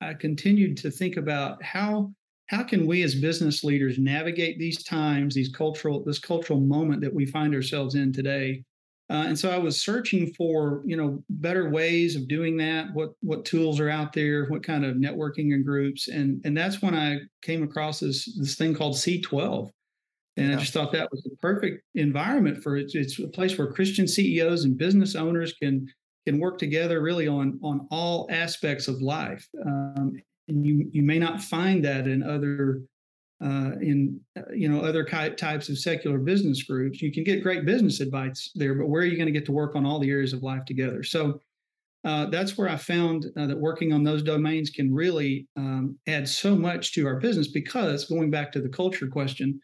I 0.00 0.14
continued 0.14 0.76
to 0.78 0.90
think 0.90 1.16
about 1.16 1.62
how 1.62 2.12
how 2.48 2.64
can 2.64 2.86
we 2.86 3.02
as 3.02 3.14
business 3.14 3.62
leaders 3.62 3.98
navigate 3.98 4.58
these 4.58 4.82
times, 4.84 5.34
these 5.34 5.48
cultural, 5.48 6.02
this 6.04 6.18
cultural 6.18 6.60
moment 6.60 7.00
that 7.02 7.14
we 7.14 7.26
find 7.26 7.54
ourselves 7.54 7.94
in 7.94 8.12
today 8.12 8.64
uh, 9.08 9.24
and 9.26 9.38
so 9.38 9.50
I 9.50 9.58
was 9.58 9.80
searching 9.80 10.32
for, 10.34 10.82
you 10.84 10.96
know, 10.96 11.22
better 11.30 11.70
ways 11.70 12.16
of 12.16 12.26
doing 12.26 12.56
that. 12.56 12.92
What 12.92 13.10
what 13.20 13.44
tools 13.44 13.78
are 13.78 13.88
out 13.88 14.12
there? 14.12 14.46
What 14.46 14.64
kind 14.64 14.84
of 14.84 14.96
networking 14.96 15.54
and 15.54 15.64
groups? 15.64 16.08
And 16.08 16.40
and 16.44 16.56
that's 16.56 16.82
when 16.82 16.94
I 16.94 17.18
came 17.42 17.62
across 17.62 18.00
this 18.00 18.24
this 18.36 18.56
thing 18.56 18.74
called 18.74 18.94
C12, 18.94 19.70
and 20.36 20.48
yeah. 20.48 20.56
I 20.56 20.58
just 20.58 20.72
thought 20.72 20.90
that 20.92 21.10
was 21.12 21.22
the 21.22 21.36
perfect 21.40 21.84
environment 21.94 22.62
for 22.62 22.76
it. 22.76 22.90
It's 22.94 23.20
a 23.20 23.28
place 23.28 23.56
where 23.56 23.70
Christian 23.70 24.08
CEOs 24.08 24.64
and 24.64 24.76
business 24.76 25.14
owners 25.14 25.52
can 25.52 25.86
can 26.26 26.40
work 26.40 26.58
together 26.58 27.00
really 27.00 27.28
on 27.28 27.60
on 27.62 27.86
all 27.92 28.26
aspects 28.30 28.88
of 28.88 29.00
life. 29.00 29.46
Um, 29.64 30.20
and 30.48 30.66
you 30.66 30.90
you 30.92 31.02
may 31.02 31.20
not 31.20 31.40
find 31.40 31.84
that 31.84 32.08
in 32.08 32.24
other 32.24 32.82
uh, 33.44 33.72
in 33.82 34.18
uh, 34.38 34.42
you 34.54 34.68
know 34.68 34.80
other 34.80 35.04
types 35.04 35.68
of 35.68 35.78
secular 35.78 36.18
business 36.18 36.62
groups. 36.62 37.02
You 37.02 37.12
can 37.12 37.24
get 37.24 37.42
great 37.42 37.66
business 37.66 38.00
advice 38.00 38.50
there, 38.54 38.74
but 38.74 38.88
where 38.88 39.02
are 39.02 39.06
you 39.06 39.16
going 39.16 39.26
to 39.26 39.32
get 39.32 39.46
to 39.46 39.52
work 39.52 39.76
on 39.76 39.84
all 39.84 39.98
the 39.98 40.10
areas 40.10 40.32
of 40.32 40.42
life 40.42 40.64
together? 40.64 41.02
So 41.02 41.40
uh, 42.04 42.26
that's 42.26 42.56
where 42.56 42.68
I 42.68 42.76
found 42.76 43.26
uh, 43.36 43.46
that 43.46 43.58
working 43.58 43.92
on 43.92 44.04
those 44.04 44.22
domains 44.22 44.70
can 44.70 44.94
really 44.94 45.48
um, 45.56 45.98
add 46.06 46.28
so 46.28 46.54
much 46.54 46.92
to 46.94 47.06
our 47.06 47.16
business 47.16 47.48
because 47.48 48.04
going 48.04 48.30
back 48.30 48.52
to 48.52 48.60
the 48.60 48.68
culture 48.68 49.08
question 49.08 49.60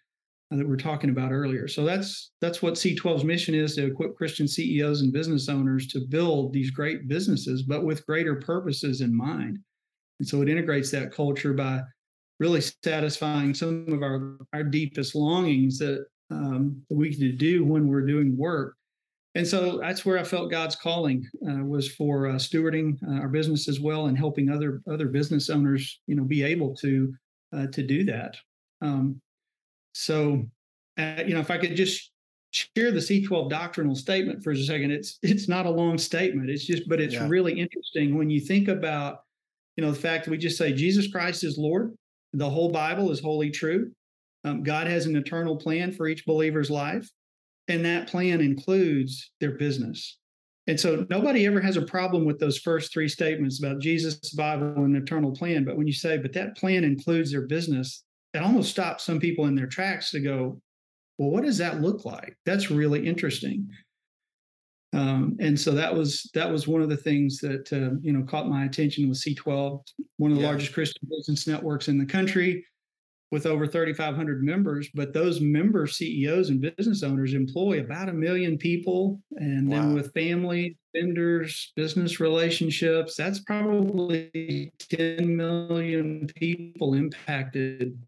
uh, 0.53 0.57
that 0.57 0.67
we 0.67 0.75
are 0.75 0.77
talking 0.77 1.11
about 1.11 1.33
earlier. 1.33 1.67
So 1.69 1.85
that's 1.85 2.33
that's 2.41 2.61
what 2.61 2.75
C12's 2.75 3.25
mission 3.25 3.55
is 3.55 3.77
to 3.77 3.87
equip 3.87 4.17
Christian 4.17 4.47
CEOs 4.49 5.01
and 5.01 5.13
business 5.13 5.49
owners 5.49 5.87
to 5.89 6.01
build 6.01 6.53
these 6.53 6.71
great 6.71 7.09
businesses, 7.09 7.63
but 7.63 7.85
with 7.85 8.05
greater 8.07 8.35
purposes 8.35 9.01
in 9.01 9.17
mind. 9.17 9.59
And 10.19 10.29
so 10.29 10.43
it 10.43 10.49
integrates 10.49 10.91
that 10.91 11.13
culture 11.13 11.55
by 11.55 11.83
really 12.43 12.61
satisfying 12.61 13.55
some 13.55 13.87
of 13.93 14.03
our, 14.03 14.37
our 14.53 14.65
deepest 14.65 15.15
longings 15.15 15.79
that, 15.79 16.05
um, 16.31 16.83
that 16.89 16.97
we 16.97 17.15
can 17.15 17.37
do 17.37 17.65
when 17.65 17.87
we're 17.87 18.07
doing 18.07 18.37
work 18.37 18.77
and 19.35 19.47
so 19.47 19.79
that's 19.79 20.05
where 20.05 20.19
I 20.19 20.25
felt 20.25 20.51
God's 20.51 20.77
calling 20.77 21.27
uh, 21.49 21.65
was 21.65 21.91
for 21.91 22.27
uh, 22.27 22.35
stewarding 22.35 22.99
uh, 23.09 23.21
our 23.21 23.29
business 23.29 23.67
as 23.67 23.81
well 23.81 24.07
and 24.07 24.19
helping 24.19 24.51
other 24.51 24.83
other 24.87 25.09
business 25.09 25.49
owners, 25.49 26.01
you 26.07 26.15
know, 26.15 26.25
be 26.25 26.43
able 26.43 26.75
to 26.77 27.15
uh, 27.57 27.67
to 27.69 27.83
do 27.83 28.05
that. 28.05 28.37
Um, 28.83 29.21
so, 29.95 30.45
uh, 30.99 31.23
you 31.27 31.35
know, 31.35 31.41
if 31.41 31.51
I 31.51 31.57
could 31.57 31.77
just 31.77 32.11
share 32.51 32.91
the 32.91 32.99
C12 32.99 33.49
doctrinal 33.49 33.95
statement 33.95 34.45
for 34.45 34.51
a 34.51 34.57
second, 34.57 34.91
it's 34.91 35.19
it's 35.23 35.49
not 35.49 35.65
a 35.65 35.71
long 35.71 35.97
statement. 35.97 36.51
It's 36.51 36.67
just, 36.67 36.87
but 36.87 37.01
it's 37.01 37.15
yeah. 37.15 37.27
really 37.27 37.59
interesting 37.59 38.19
when 38.19 38.29
you 38.29 38.41
think 38.41 38.69
about, 38.69 39.21
you 39.77 39.85
know, 39.85 39.93
the 39.93 39.99
fact 39.99 40.27
that 40.27 40.31
we 40.31 40.37
just 40.37 40.59
say 40.59 40.75
Jesus 40.75 41.11
Christ 41.11 41.43
is 41.43 41.57
Lord. 41.57 41.97
The 42.33 42.51
whole 42.51 42.71
Bible 42.71 43.11
is 43.11 43.21
wholly 43.21 43.51
true. 43.51 43.93
Um, 44.45 44.63
God 44.63 44.87
has 44.87 45.07
an 45.07 45.17
eternal 45.17 45.57
plan 45.57 45.93
for 45.93 46.09
each 46.09 46.27
believer's 46.27 46.71
life. 46.71 47.09
And 47.69 47.85
that 47.85 48.09
plan 48.09 48.41
includes 48.41 49.31
their 49.41 49.53
business. 49.53 50.19
And 50.67 50.79
so 50.79 51.07
nobody 51.11 51.47
ever 51.47 51.61
has 51.61 51.77
a 51.77 51.83
problem 51.83 52.25
with 52.25 52.39
those 52.39 52.59
first 52.59 52.93
three 52.93 53.09
statements 53.09 53.63
about 53.63 53.81
Jesus, 53.81 54.31
Bible, 54.35 54.85
and 54.85 54.97
eternal 54.97 55.33
plan. 55.33 55.65
But 55.65 55.77
when 55.77 55.87
you 55.87 55.93
say, 55.93 56.19
but 56.19 56.33
that 56.35 56.57
plan 56.57 56.85
includes 56.85 57.33
their 57.33 57.47
business, 57.47 58.05
it 58.35 58.39
almost 58.39 58.71
stops 58.71 59.05
some 59.05 59.21
people 59.21 59.47
in 59.47 59.55
their 59.55 59.67
tracks 59.67 60.11
to 60.13 60.21
go, 60.21 60.61
well, 61.19 61.31
what 61.31 61.45
does 61.45 61.59
that 61.59 61.81
look 61.81 62.05
like? 62.05 62.37
That's 62.47 62.71
really 62.71 63.07
interesting. 63.07 63.69
Um, 64.95 65.37
and 65.41 65.59
so 65.59 65.71
that 65.73 65.95
was 65.95 66.31
that 66.35 66.51
was 66.51 66.69
one 66.69 66.83
of 66.83 66.91
the 66.91 66.97
things 66.97 67.39
that 67.39 67.73
uh, 67.73 67.97
you 68.03 68.13
know 68.13 68.25
caught 68.25 68.49
my 68.49 68.65
attention 68.65 69.09
with 69.09 69.19
C12, 69.19 69.83
one 70.19 70.31
of 70.31 70.37
the 70.37 70.43
yeah. 70.43 70.49
largest 70.49 70.75
Christian 70.75 71.09
business 71.11 71.47
networks 71.47 71.89
in 71.89 71.99
the 71.99 72.05
country 72.05 72.65
with 73.33 73.47
over 73.47 73.67
3,500 73.67 74.45
members, 74.45 74.91
but 74.95 75.15
those 75.15 75.41
member 75.41 75.87
CEOs 75.87 76.51
and 76.51 76.61
business 76.61 77.03
owners 77.03 77.33
employ 77.33 77.81
about 77.81 78.11
a 78.11 78.13
million 78.13 78.59
people. 78.59 79.23
And 79.37 79.69
wow. 79.69 79.77
then 79.77 79.95
with 79.95 80.13
family, 80.13 80.77
vendors, 80.95 81.73
business 81.75 82.21
relationships, 82.21 83.17
that's 83.17 83.39
probably 83.41 84.71
10 84.91 85.35
million 85.35 86.27
people 86.37 86.93
impacted 86.93 87.99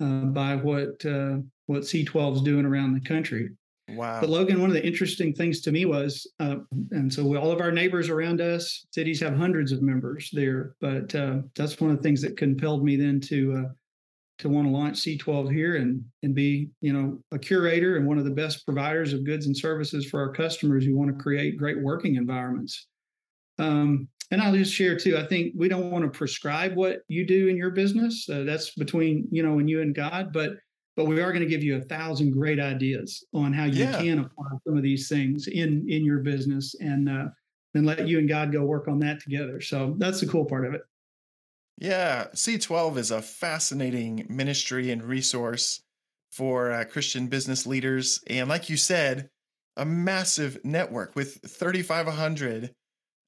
uh, 0.00 0.24
by 0.24 0.56
what 0.56 1.04
uh, 1.06 1.38
what 1.66 1.82
C12 1.82 2.36
is 2.36 2.42
doing 2.42 2.64
around 2.64 2.94
the 2.94 3.08
country. 3.08 3.50
Wow. 3.90 4.20
But 4.20 4.28
Logan, 4.28 4.60
one 4.60 4.70
of 4.70 4.74
the 4.74 4.86
interesting 4.86 5.32
things 5.32 5.60
to 5.62 5.72
me 5.72 5.86
was, 5.86 6.30
uh, 6.40 6.56
and 6.90 7.12
so 7.12 7.36
all 7.36 7.50
of 7.50 7.60
our 7.60 7.72
neighbors 7.72 8.10
around 8.10 8.40
us, 8.40 8.86
cities 8.92 9.20
have 9.20 9.34
hundreds 9.34 9.72
of 9.72 9.80
members 9.80 10.30
there, 10.32 10.74
but 10.80 11.14
uh, 11.14 11.38
that's 11.56 11.80
one 11.80 11.90
of 11.90 11.96
the 11.96 12.02
things 12.02 12.20
that 12.22 12.36
compelled 12.36 12.84
me 12.84 12.96
then 12.96 13.20
to 13.22 13.64
uh, 13.64 13.72
to 14.38 14.48
want 14.48 14.66
to 14.68 14.70
launch 14.70 14.98
C12 14.98 15.52
here 15.52 15.76
and 15.76 16.04
and 16.22 16.34
be 16.34 16.70
you 16.80 16.92
know 16.92 17.18
a 17.32 17.38
curator 17.38 17.96
and 17.96 18.06
one 18.06 18.18
of 18.18 18.24
the 18.24 18.30
best 18.30 18.64
providers 18.64 19.12
of 19.12 19.24
goods 19.24 19.46
and 19.46 19.56
services 19.56 20.06
for 20.06 20.20
our 20.20 20.32
customers 20.32 20.84
who 20.84 20.96
want 20.96 21.10
to 21.10 21.22
create 21.22 21.56
great 21.56 21.80
working 21.80 22.16
environments. 22.16 22.86
Um, 23.58 24.08
and 24.30 24.42
I'll 24.42 24.54
just 24.54 24.74
share 24.74 24.96
too. 24.96 25.16
I 25.16 25.26
think 25.26 25.54
we 25.56 25.68
don't 25.68 25.90
want 25.90 26.04
to 26.04 26.10
prescribe 26.10 26.76
what 26.76 27.00
you 27.08 27.26
do 27.26 27.48
in 27.48 27.56
your 27.56 27.70
business. 27.70 28.28
Uh, 28.28 28.44
that's 28.44 28.74
between 28.74 29.26
you 29.30 29.42
know 29.42 29.58
and 29.58 29.68
you 29.68 29.80
and 29.80 29.94
God, 29.94 30.32
but 30.32 30.52
but 30.98 31.04
we 31.04 31.20
are 31.20 31.30
going 31.30 31.44
to 31.44 31.48
give 31.48 31.62
you 31.62 31.76
a 31.76 31.80
thousand 31.80 32.32
great 32.32 32.58
ideas 32.58 33.24
on 33.32 33.52
how 33.52 33.66
you 33.66 33.84
yeah. 33.84 34.02
can 34.02 34.18
apply 34.18 34.48
some 34.66 34.76
of 34.76 34.82
these 34.82 35.08
things 35.08 35.46
in 35.46 35.88
in 35.88 36.04
your 36.04 36.18
business 36.18 36.74
and 36.80 37.08
uh, 37.08 37.26
and 37.74 37.86
let 37.86 38.08
you 38.08 38.18
and 38.18 38.28
God 38.28 38.50
go 38.50 38.64
work 38.64 38.88
on 38.88 38.98
that 38.98 39.20
together. 39.20 39.60
So 39.60 39.94
that's 39.98 40.18
the 40.18 40.26
cool 40.26 40.44
part 40.44 40.66
of 40.66 40.74
it. 40.74 40.82
Yeah, 41.76 42.26
C12 42.34 42.96
is 42.96 43.12
a 43.12 43.22
fascinating 43.22 44.26
ministry 44.28 44.90
and 44.90 45.00
resource 45.04 45.84
for 46.32 46.72
uh, 46.72 46.84
Christian 46.84 47.28
business 47.28 47.64
leaders. 47.64 48.20
And 48.26 48.48
like 48.48 48.68
you 48.68 48.76
said, 48.76 49.30
a 49.76 49.84
massive 49.84 50.58
network 50.64 51.14
with 51.14 51.38
3,500 51.46 52.74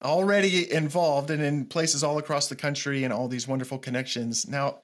already 0.03 0.73
involved 0.73 1.31
and 1.31 1.41
in 1.41 1.67
places 1.67 2.03
all 2.03 2.19
across 2.19 2.49
the 2.49 2.57
country 2.57 3.05
and 3.05 3.13
all 3.13 3.29
these 3.29 3.47
wonderful 3.47 3.79
connections. 3.79 4.49
Now, 4.49 4.81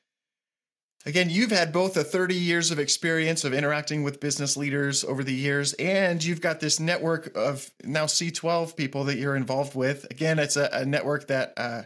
again, 1.07 1.31
you've 1.31 1.53
had 1.53 1.73
both 1.73 1.97
a 1.97 2.05
30 2.05 2.35
years 2.35 2.71
of 2.71 2.79
experience 2.79 3.45
of 3.45 3.55
interacting 3.55 4.03
with 4.03 4.21
business 4.21 4.57
leaders 4.57 5.05
over 5.05 5.23
the 5.25 5.33
years, 5.33 5.73
and 5.75 6.23
you've 6.23 6.41
got 6.41 6.61
this 6.61 6.81
network 6.81 7.35
of 7.37 7.71
now 7.85 8.05
C12 8.05 8.77
people 8.77 9.05
that 9.05 9.17
you're 9.17 9.37
involved 9.37 9.75
with. 9.75 10.05
Again, 10.11 10.39
it's 10.39 10.57
a, 10.57 10.69
a 10.73 10.85
network 10.85 11.29
that 11.29 11.55
uh, 11.57 11.83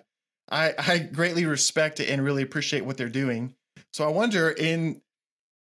I, 0.51 0.75
I 0.79 0.99
greatly 0.99 1.45
respect 1.45 2.01
and 2.01 2.25
really 2.25 2.43
appreciate 2.43 2.85
what 2.85 2.97
they're 2.97 3.09
doing. 3.09 3.55
So 3.93 4.05
I 4.05 4.09
wonder 4.09 4.51
in 4.51 5.03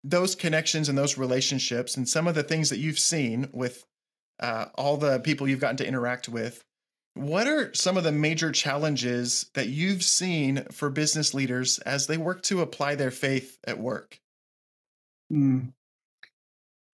those 0.03 0.35
connections 0.35 0.89
and 0.89 0.97
those 0.97 1.17
relationships 1.17 1.97
and 1.97 2.07
some 2.07 2.27
of 2.27 2.35
the 2.35 2.43
things 2.43 2.69
that 2.69 2.77
you've 2.77 3.00
seen 3.00 3.50
with 3.53 3.85
uh, 4.39 4.65
all 4.75 4.97
the 4.97 5.19
people 5.19 5.47
you've 5.47 5.59
gotten 5.59 5.77
to 5.77 5.88
interact 5.88 6.29
with, 6.29 6.63
what 7.15 7.48
are 7.48 7.74
some 7.74 7.95
of 7.98 8.03
the 8.03 8.12
major 8.12 8.51
challenges 8.51 9.50
that 9.53 9.69
you've 9.69 10.03
seen 10.03 10.65
for 10.72 10.89
business 10.89 11.34
leaders 11.34 11.79
as 11.79 12.07
they 12.07 12.17
work 12.17 12.43
to 12.43 12.62
apply 12.62 12.95
their 12.95 13.12
faith 13.12 13.57
at 13.65 13.79
work? 13.79 14.19
Mm. 15.31 15.74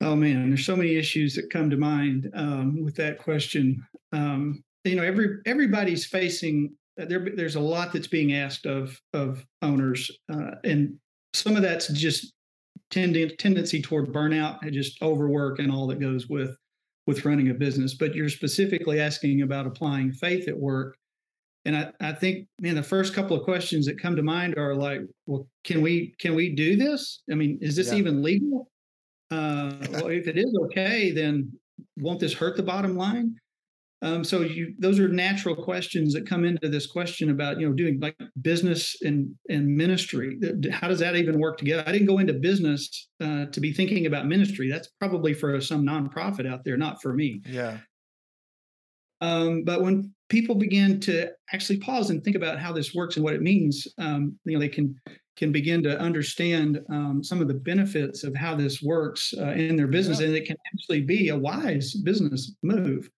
Oh 0.02 0.14
man, 0.14 0.50
there's 0.50 0.64
so 0.64 0.76
many 0.76 0.96
issues 0.96 1.34
that 1.34 1.50
come 1.50 1.70
to 1.70 1.76
mind 1.76 2.30
um, 2.34 2.84
with 2.84 2.96
that 2.96 3.18
question. 3.18 3.84
Um, 4.12 4.62
you 4.84 4.96
know, 4.96 5.02
every 5.02 5.38
everybody's 5.46 6.06
facing 6.06 6.74
uh, 7.00 7.06
there, 7.06 7.26
there's 7.34 7.56
a 7.56 7.60
lot 7.60 7.92
that's 7.92 8.06
being 8.06 8.34
asked 8.34 8.66
of 8.66 8.98
of 9.12 9.44
owners, 9.62 10.10
uh, 10.32 10.52
and 10.64 10.96
some 11.32 11.56
of 11.56 11.62
that's 11.62 11.88
just 11.88 12.32
tend- 12.90 13.32
tendency 13.38 13.80
toward 13.80 14.12
burnout 14.12 14.58
and 14.62 14.72
just 14.72 15.00
overwork 15.02 15.58
and 15.58 15.70
all 15.70 15.86
that 15.86 16.00
goes 16.00 16.28
with 16.28 16.56
with 17.10 17.24
running 17.24 17.50
a 17.50 17.54
business. 17.54 17.94
But 17.94 18.14
you're 18.14 18.28
specifically 18.28 19.00
asking 19.00 19.42
about 19.42 19.66
applying 19.66 20.12
faith 20.12 20.48
at 20.48 20.56
work, 20.56 20.96
and 21.64 21.76
I, 21.76 21.92
I 22.00 22.12
think 22.12 22.46
man, 22.60 22.76
the 22.76 22.82
first 22.82 23.14
couple 23.14 23.36
of 23.36 23.42
questions 23.42 23.84
that 23.86 24.00
come 24.00 24.16
to 24.16 24.22
mind 24.22 24.56
are 24.56 24.74
like, 24.74 25.00
well, 25.26 25.48
can 25.64 25.82
we 25.82 26.14
can 26.18 26.34
we 26.34 26.54
do 26.54 26.76
this? 26.76 27.22
I 27.30 27.34
mean, 27.34 27.58
is 27.60 27.76
this 27.76 27.88
yeah. 27.88 27.98
even 27.98 28.22
legal? 28.22 28.70
Uh, 29.30 29.74
well, 29.90 30.06
if 30.06 30.26
it 30.26 30.38
is 30.38 30.52
okay, 30.64 31.10
then 31.10 31.52
won't 31.98 32.20
this 32.20 32.32
hurt 32.32 32.56
the 32.56 32.62
bottom 32.62 32.96
line? 32.96 33.34
Um, 34.02 34.24
so 34.24 34.40
you, 34.40 34.74
those 34.78 34.98
are 34.98 35.08
natural 35.08 35.54
questions 35.54 36.14
that 36.14 36.26
come 36.26 36.44
into 36.44 36.68
this 36.68 36.86
question 36.86 37.30
about 37.30 37.60
you 37.60 37.68
know 37.68 37.74
doing 37.74 38.00
like 38.00 38.16
business 38.40 38.96
and 39.02 39.34
and 39.48 39.66
ministry. 39.66 40.38
How 40.70 40.88
does 40.88 41.00
that 41.00 41.16
even 41.16 41.38
work 41.38 41.58
together? 41.58 41.84
I 41.86 41.92
didn't 41.92 42.06
go 42.06 42.18
into 42.18 42.32
business 42.32 43.08
uh, 43.20 43.46
to 43.46 43.60
be 43.60 43.72
thinking 43.72 44.06
about 44.06 44.26
ministry. 44.26 44.70
That's 44.70 44.88
probably 44.98 45.34
for 45.34 45.60
some 45.60 45.84
nonprofit 45.84 46.50
out 46.50 46.64
there, 46.64 46.78
not 46.78 47.02
for 47.02 47.12
me. 47.12 47.42
Yeah. 47.46 47.78
Um, 49.20 49.64
but 49.64 49.82
when 49.82 50.14
people 50.30 50.54
begin 50.54 50.98
to 51.00 51.30
actually 51.52 51.78
pause 51.80 52.08
and 52.08 52.24
think 52.24 52.36
about 52.36 52.58
how 52.58 52.72
this 52.72 52.94
works 52.94 53.16
and 53.16 53.24
what 53.24 53.34
it 53.34 53.42
means, 53.42 53.86
um, 53.98 54.38
you 54.44 54.54
know, 54.54 54.60
they 54.60 54.68
can 54.68 54.94
can 55.36 55.52
begin 55.52 55.82
to 55.82 55.98
understand 55.98 56.80
um, 56.90 57.22
some 57.22 57.40
of 57.40 57.48
the 57.48 57.54
benefits 57.54 58.24
of 58.24 58.34
how 58.34 58.54
this 58.54 58.82
works 58.82 59.32
uh, 59.38 59.52
in 59.52 59.76
their 59.76 59.86
business, 59.86 60.20
yeah. 60.20 60.26
and 60.26 60.36
it 60.36 60.46
can 60.46 60.56
actually 60.72 61.02
be 61.02 61.28
a 61.28 61.36
wise 61.36 61.94
business 61.94 62.54
move. 62.62 63.10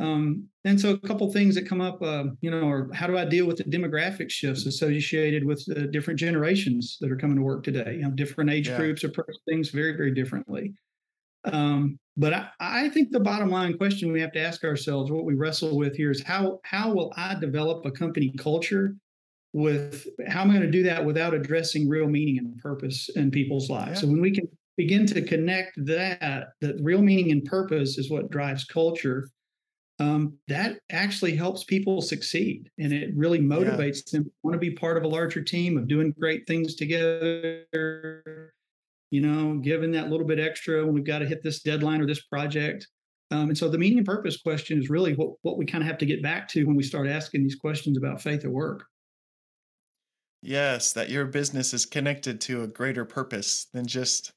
Um, 0.00 0.48
and 0.64 0.80
so 0.80 0.90
a 0.90 0.98
couple 0.98 1.30
things 1.30 1.54
that 1.54 1.68
come 1.68 1.82
up, 1.82 2.02
uh, 2.02 2.24
you 2.40 2.50
know, 2.50 2.62
or 2.62 2.90
how 2.94 3.06
do 3.06 3.18
I 3.18 3.26
deal 3.26 3.46
with 3.46 3.58
the 3.58 3.64
demographic 3.64 4.30
shifts 4.30 4.64
associated 4.64 5.44
with 5.44 5.64
the 5.66 5.86
different 5.86 6.18
generations 6.18 6.96
that 7.00 7.12
are 7.12 7.16
coming 7.16 7.36
to 7.36 7.42
work 7.42 7.64
today? 7.64 7.96
You 7.96 8.02
know, 8.02 8.10
different 8.10 8.50
age 8.50 8.68
yeah. 8.68 8.78
groups 8.78 9.04
approach 9.04 9.34
things 9.46 9.68
very, 9.68 9.92
very 9.92 10.12
differently. 10.14 10.72
Um, 11.44 11.98
but 12.16 12.32
I, 12.32 12.48
I, 12.60 12.88
think 12.90 13.10
the 13.10 13.20
bottom 13.20 13.50
line 13.50 13.76
question 13.76 14.12
we 14.12 14.20
have 14.20 14.32
to 14.32 14.40
ask 14.40 14.64
ourselves, 14.64 15.10
what 15.10 15.24
we 15.24 15.34
wrestle 15.34 15.76
with 15.76 15.96
here, 15.96 16.10
is 16.10 16.22
how 16.22 16.60
how 16.64 16.92
will 16.92 17.12
I 17.16 17.34
develop 17.34 17.84
a 17.86 17.90
company 17.90 18.32
culture? 18.38 18.94
With 19.52 20.06
how 20.28 20.42
am 20.42 20.50
I 20.50 20.54
going 20.54 20.66
to 20.66 20.70
do 20.70 20.82
that 20.84 21.04
without 21.04 21.34
addressing 21.34 21.88
real 21.88 22.06
meaning 22.06 22.38
and 22.38 22.56
purpose 22.58 23.08
in 23.16 23.30
people's 23.30 23.68
lives? 23.68 23.96
Yeah. 23.96 24.02
So 24.02 24.06
when 24.08 24.20
we 24.20 24.32
can 24.32 24.46
begin 24.76 25.06
to 25.06 25.22
connect 25.22 25.84
that, 25.86 26.48
that 26.60 26.76
real 26.82 27.02
meaning 27.02 27.32
and 27.32 27.44
purpose 27.44 27.98
is 27.98 28.10
what 28.10 28.30
drives 28.30 28.64
culture 28.64 29.28
um, 30.00 30.38
that 30.48 30.80
actually 30.90 31.36
helps 31.36 31.62
people 31.62 32.00
succeed 32.00 32.70
and 32.78 32.90
it 32.90 33.10
really 33.14 33.38
motivates 33.38 34.00
yeah. 34.06 34.18
them 34.18 34.24
to 34.24 34.30
want 34.42 34.54
to 34.54 34.58
be 34.58 34.70
part 34.70 34.96
of 34.96 35.04
a 35.04 35.08
larger 35.08 35.42
team 35.42 35.76
of 35.76 35.86
doing 35.86 36.14
great 36.18 36.46
things 36.46 36.74
together. 36.74 38.54
You 39.10 39.20
know 39.20 39.58
giving 39.58 39.92
that 39.92 40.08
little 40.08 40.26
bit 40.26 40.40
extra 40.40 40.84
when 40.84 40.94
we've 40.94 41.04
got 41.04 41.18
to 41.18 41.26
hit 41.26 41.42
this 41.42 41.62
deadline 41.62 42.00
or 42.00 42.06
this 42.06 42.22
project. 42.22 42.88
Um, 43.30 43.50
and 43.50 43.58
so 43.58 43.68
the 43.68 43.78
meaning 43.78 43.98
and 43.98 44.06
purpose 44.06 44.40
question 44.40 44.78
is 44.78 44.88
really 44.88 45.14
what, 45.14 45.34
what 45.42 45.58
we 45.58 45.66
kind 45.66 45.84
of 45.84 45.88
have 45.88 45.98
to 45.98 46.06
get 46.06 46.22
back 46.22 46.48
to 46.48 46.64
when 46.64 46.76
we 46.76 46.82
start 46.82 47.06
asking 47.06 47.42
these 47.42 47.54
questions 47.54 47.96
about 47.98 48.22
faith 48.22 48.44
at 48.44 48.50
work. 48.50 48.86
Yes 50.42 50.94
that 50.94 51.10
your 51.10 51.26
business 51.26 51.74
is 51.74 51.84
connected 51.84 52.40
to 52.42 52.62
a 52.62 52.66
greater 52.66 53.04
purpose 53.04 53.66
than 53.74 53.86
just 53.86 54.32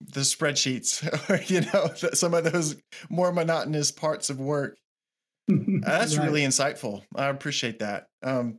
the 0.00 0.20
spreadsheets 0.20 1.02
or 1.30 1.42
you 1.52 1.62
know 1.72 1.92
some 2.12 2.34
of 2.34 2.50
those 2.50 2.76
more 3.08 3.32
monotonous 3.32 3.90
parts 3.90 4.30
of 4.30 4.40
work. 4.40 4.76
That's 5.48 6.16
right. 6.16 6.26
really 6.26 6.42
insightful. 6.42 7.02
I 7.14 7.26
appreciate 7.26 7.78
that. 7.78 8.06
Um, 8.22 8.58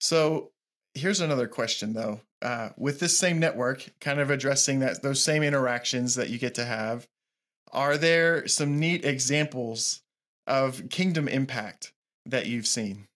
so 0.00 0.50
here's 0.94 1.20
another 1.20 1.46
question 1.46 1.92
though. 1.92 2.20
Uh, 2.42 2.70
with 2.78 3.00
this 3.00 3.18
same 3.18 3.38
network 3.38 3.86
kind 4.00 4.18
of 4.18 4.30
addressing 4.30 4.80
that 4.80 5.02
those 5.02 5.22
same 5.22 5.42
interactions 5.42 6.14
that 6.14 6.30
you 6.30 6.38
get 6.38 6.54
to 6.54 6.64
have 6.64 7.06
are 7.72 7.98
there 7.98 8.48
some 8.48 8.80
neat 8.80 9.04
examples 9.04 10.00
of 10.46 10.88
kingdom 10.88 11.28
impact 11.28 11.92
that 12.24 12.46
you've 12.46 12.66
seen 12.66 13.06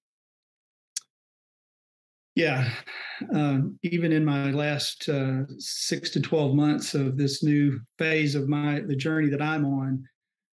yeah, 2.35 2.69
uh, 3.35 3.59
even 3.83 4.12
in 4.12 4.25
my 4.25 4.50
last 4.50 5.09
uh, 5.09 5.43
six 5.59 6.11
to 6.11 6.21
twelve 6.21 6.55
months 6.55 6.95
of 6.95 7.17
this 7.17 7.43
new 7.43 7.81
phase 7.99 8.35
of 8.35 8.49
my 8.49 8.81
the 8.81 8.97
journey 8.97 9.29
that 9.29 9.43
I'm 9.43 9.64
on, 9.64 10.05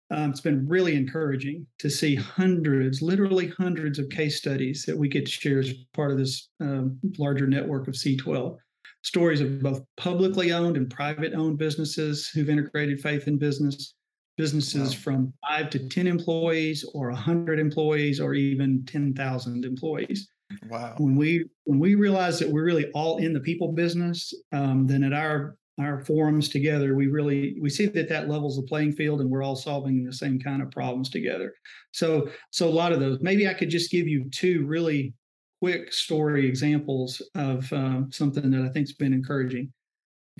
um, 0.10 0.32
it's 0.32 0.42
been 0.42 0.68
really 0.68 0.96
encouraging 0.96 1.68
to 1.80 1.90
see 1.90 2.16
hundreds, 2.16 3.02
literally 3.02 3.52
hundreds 3.58 4.00
of 4.00 4.10
case 4.10 4.38
studies 4.38 4.86
that 4.86 4.98
we 4.98 5.10
get 5.10 5.26
to 5.26 5.32
share 5.32 5.60
as 5.60 5.74
part 5.94 6.12
of 6.12 6.18
this 6.18 6.50
um, 6.62 6.98
larger 7.18 7.46
network 7.46 7.88
of 7.88 7.94
C12. 7.94 8.58
Stories 9.04 9.42
of 9.42 9.62
both 9.62 9.82
publicly 9.98 10.52
owned 10.52 10.78
and 10.78 10.90
private 10.90 11.34
owned 11.34 11.58
businesses 11.58 12.28
who've 12.30 12.50
integrated 12.50 13.02
faith 13.02 13.28
in 13.28 13.38
business, 13.38 13.94
businesses 14.38 14.96
wow. 14.96 15.02
from 15.02 15.34
five 15.48 15.70
to 15.72 15.88
10 15.88 16.08
employees, 16.08 16.86
or 16.94 17.10
100 17.10 17.60
employees, 17.60 18.20
or 18.20 18.34
even 18.34 18.84
10,000 18.86 19.66
employees. 19.66 20.30
Wow. 20.70 20.96
When 20.98 21.16
we 21.16 21.46
when 21.66 21.80
we 21.80 21.96
realize 21.96 22.40
that 22.40 22.50
we're 22.50 22.64
really 22.64 22.90
all 22.92 23.18
in 23.18 23.34
the 23.34 23.40
people 23.40 23.72
business, 23.74 24.34
um, 24.52 24.88
then 24.88 25.04
at 25.04 25.14
our 25.14 25.58
our 25.80 26.04
forums 26.04 26.50
together, 26.50 26.96
we 26.96 27.08
really 27.08 27.58
we 27.62 27.70
see 27.70 27.86
that 27.86 28.10
that 28.10 28.30
levels 28.30 28.56
the 28.56 28.64
playing 28.64 28.94
field, 28.94 29.22
and 29.22 29.30
we're 29.30 29.44
all 29.44 29.56
solving 29.56 30.04
the 30.04 30.14
same 30.14 30.40
kind 30.40 30.62
of 30.62 30.72
problems 30.72 31.10
together. 31.10 31.54
So 31.92 32.30
so 32.52 32.68
a 32.68 32.72
lot 32.72 32.92
of 32.92 33.00
those. 33.00 33.20
Maybe 33.22 33.48
I 33.48 33.54
could 33.54 33.70
just 33.70 33.92
give 33.92 34.08
you 34.08 34.30
two 34.32 34.66
really 34.66 35.14
quick 35.62 35.92
story 35.92 36.48
examples 36.48 37.22
of 37.36 37.72
um, 37.74 38.10
something 38.12 38.50
that 38.52 38.62
I 38.62 38.70
think's 38.70 38.94
been 38.94 39.14
encouraging. 39.14 39.72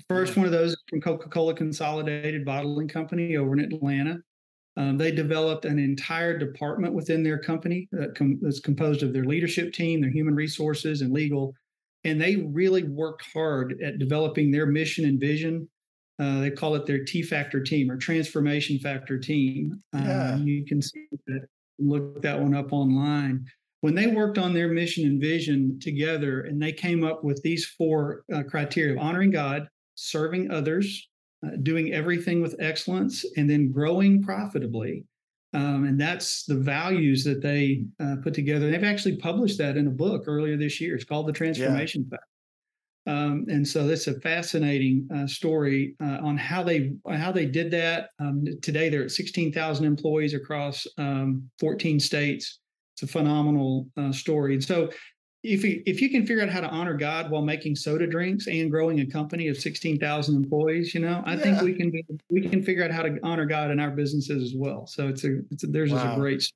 First 0.08 0.36
one 0.36 0.46
of 0.46 0.52
those 0.52 0.72
is 0.72 0.82
from 0.88 1.00
Coca-Cola 1.00 1.54
Consolidated 1.54 2.44
Bottling 2.44 2.86
Company 2.86 3.36
over 3.36 3.52
in 3.52 3.60
Atlanta. 3.60 4.18
Um, 4.78 4.96
they 4.96 5.10
developed 5.10 5.64
an 5.64 5.80
entire 5.80 6.38
department 6.38 6.94
within 6.94 7.24
their 7.24 7.38
company 7.38 7.88
that 7.90 8.14
com- 8.14 8.38
that's 8.40 8.60
composed 8.60 9.02
of 9.02 9.12
their 9.12 9.24
leadership 9.24 9.72
team, 9.72 10.00
their 10.00 10.10
human 10.10 10.36
resources, 10.36 11.00
and 11.00 11.12
legal. 11.12 11.52
And 12.04 12.20
they 12.20 12.36
really 12.36 12.84
worked 12.84 13.24
hard 13.34 13.82
at 13.82 13.98
developing 13.98 14.52
their 14.52 14.66
mission 14.66 15.04
and 15.04 15.18
vision. 15.18 15.68
Uh, 16.20 16.40
they 16.40 16.52
call 16.52 16.76
it 16.76 16.86
their 16.86 17.04
T 17.04 17.22
Factor 17.22 17.60
team 17.60 17.90
or 17.90 17.96
Transformation 17.96 18.78
Factor 18.78 19.18
team. 19.18 19.82
Yeah. 19.92 20.34
Uh, 20.34 20.36
you 20.38 20.64
can 20.64 20.80
see 20.80 21.08
that, 21.26 21.48
look 21.80 22.22
that 22.22 22.40
one 22.40 22.54
up 22.54 22.72
online. 22.72 23.46
When 23.80 23.96
they 23.96 24.06
worked 24.06 24.38
on 24.38 24.54
their 24.54 24.68
mission 24.68 25.04
and 25.06 25.20
vision 25.20 25.78
together, 25.80 26.42
and 26.42 26.62
they 26.62 26.72
came 26.72 27.04
up 27.04 27.24
with 27.24 27.42
these 27.42 27.66
four 27.66 28.22
uh, 28.32 28.44
criteria 28.44 28.92
of 28.94 29.00
honoring 29.00 29.32
God, 29.32 29.68
serving 29.96 30.52
others, 30.52 31.08
uh, 31.46 31.56
doing 31.62 31.92
everything 31.92 32.42
with 32.42 32.56
excellence, 32.58 33.24
and 33.36 33.48
then 33.48 33.70
growing 33.70 34.22
profitably. 34.22 35.04
Um, 35.54 35.84
and 35.86 35.98
that's 35.98 36.44
the 36.44 36.56
values 36.56 37.24
that 37.24 37.40
they 37.40 37.84
uh, 38.00 38.16
put 38.22 38.34
together. 38.34 38.70
They've 38.70 38.84
actually 38.84 39.16
published 39.16 39.58
that 39.58 39.76
in 39.76 39.86
a 39.86 39.90
book 39.90 40.24
earlier 40.26 40.56
this 40.56 40.80
year. 40.80 40.94
It's 40.94 41.04
called 41.04 41.26
The 41.26 41.32
Transformation 41.32 42.04
yeah. 42.04 42.16
Factor. 42.16 42.26
Um, 43.08 43.46
and 43.48 43.66
so 43.66 43.86
that's 43.86 44.06
a 44.06 44.20
fascinating 44.20 45.08
uh, 45.14 45.26
story 45.26 45.96
uh, 46.02 46.18
on 46.22 46.36
how 46.36 46.62
they 46.62 46.92
how 47.10 47.32
they 47.32 47.46
did 47.46 47.70
that. 47.70 48.10
Um, 48.20 48.44
today 48.60 48.90
they're 48.90 49.04
at 49.04 49.10
16,000 49.10 49.86
employees 49.86 50.34
across 50.34 50.86
um, 50.98 51.48
14 51.58 51.98
states. 51.98 52.58
It's 52.94 53.04
a 53.04 53.06
phenomenal 53.06 53.88
uh, 53.96 54.12
story. 54.12 54.54
And 54.54 54.62
so 54.62 54.90
if 55.42 55.64
you, 55.64 55.82
if 55.86 56.00
you 56.00 56.10
can 56.10 56.26
figure 56.26 56.42
out 56.42 56.48
how 56.48 56.60
to 56.60 56.68
honor 56.68 56.94
God 56.94 57.30
while 57.30 57.42
making 57.42 57.76
soda 57.76 58.06
drinks 58.06 58.48
and 58.48 58.70
growing 58.70 59.00
a 59.00 59.06
company 59.06 59.48
of 59.48 59.56
16,000 59.56 60.34
employees, 60.34 60.94
you 60.94 61.00
know, 61.00 61.22
I 61.24 61.34
yeah. 61.34 61.40
think 61.40 61.60
we 61.62 61.74
can 61.74 61.92
we 62.28 62.48
can 62.48 62.62
figure 62.62 62.84
out 62.84 62.90
how 62.90 63.02
to 63.02 63.18
honor 63.22 63.46
God 63.46 63.70
in 63.70 63.78
our 63.78 63.90
businesses 63.90 64.42
as 64.42 64.54
well. 64.56 64.86
So 64.86 65.08
it's 65.08 65.24
a, 65.24 65.40
it's 65.50 65.64
a 65.64 65.68
there's 65.68 65.92
wow. 65.92 66.14
a 66.14 66.16
great 66.16 66.50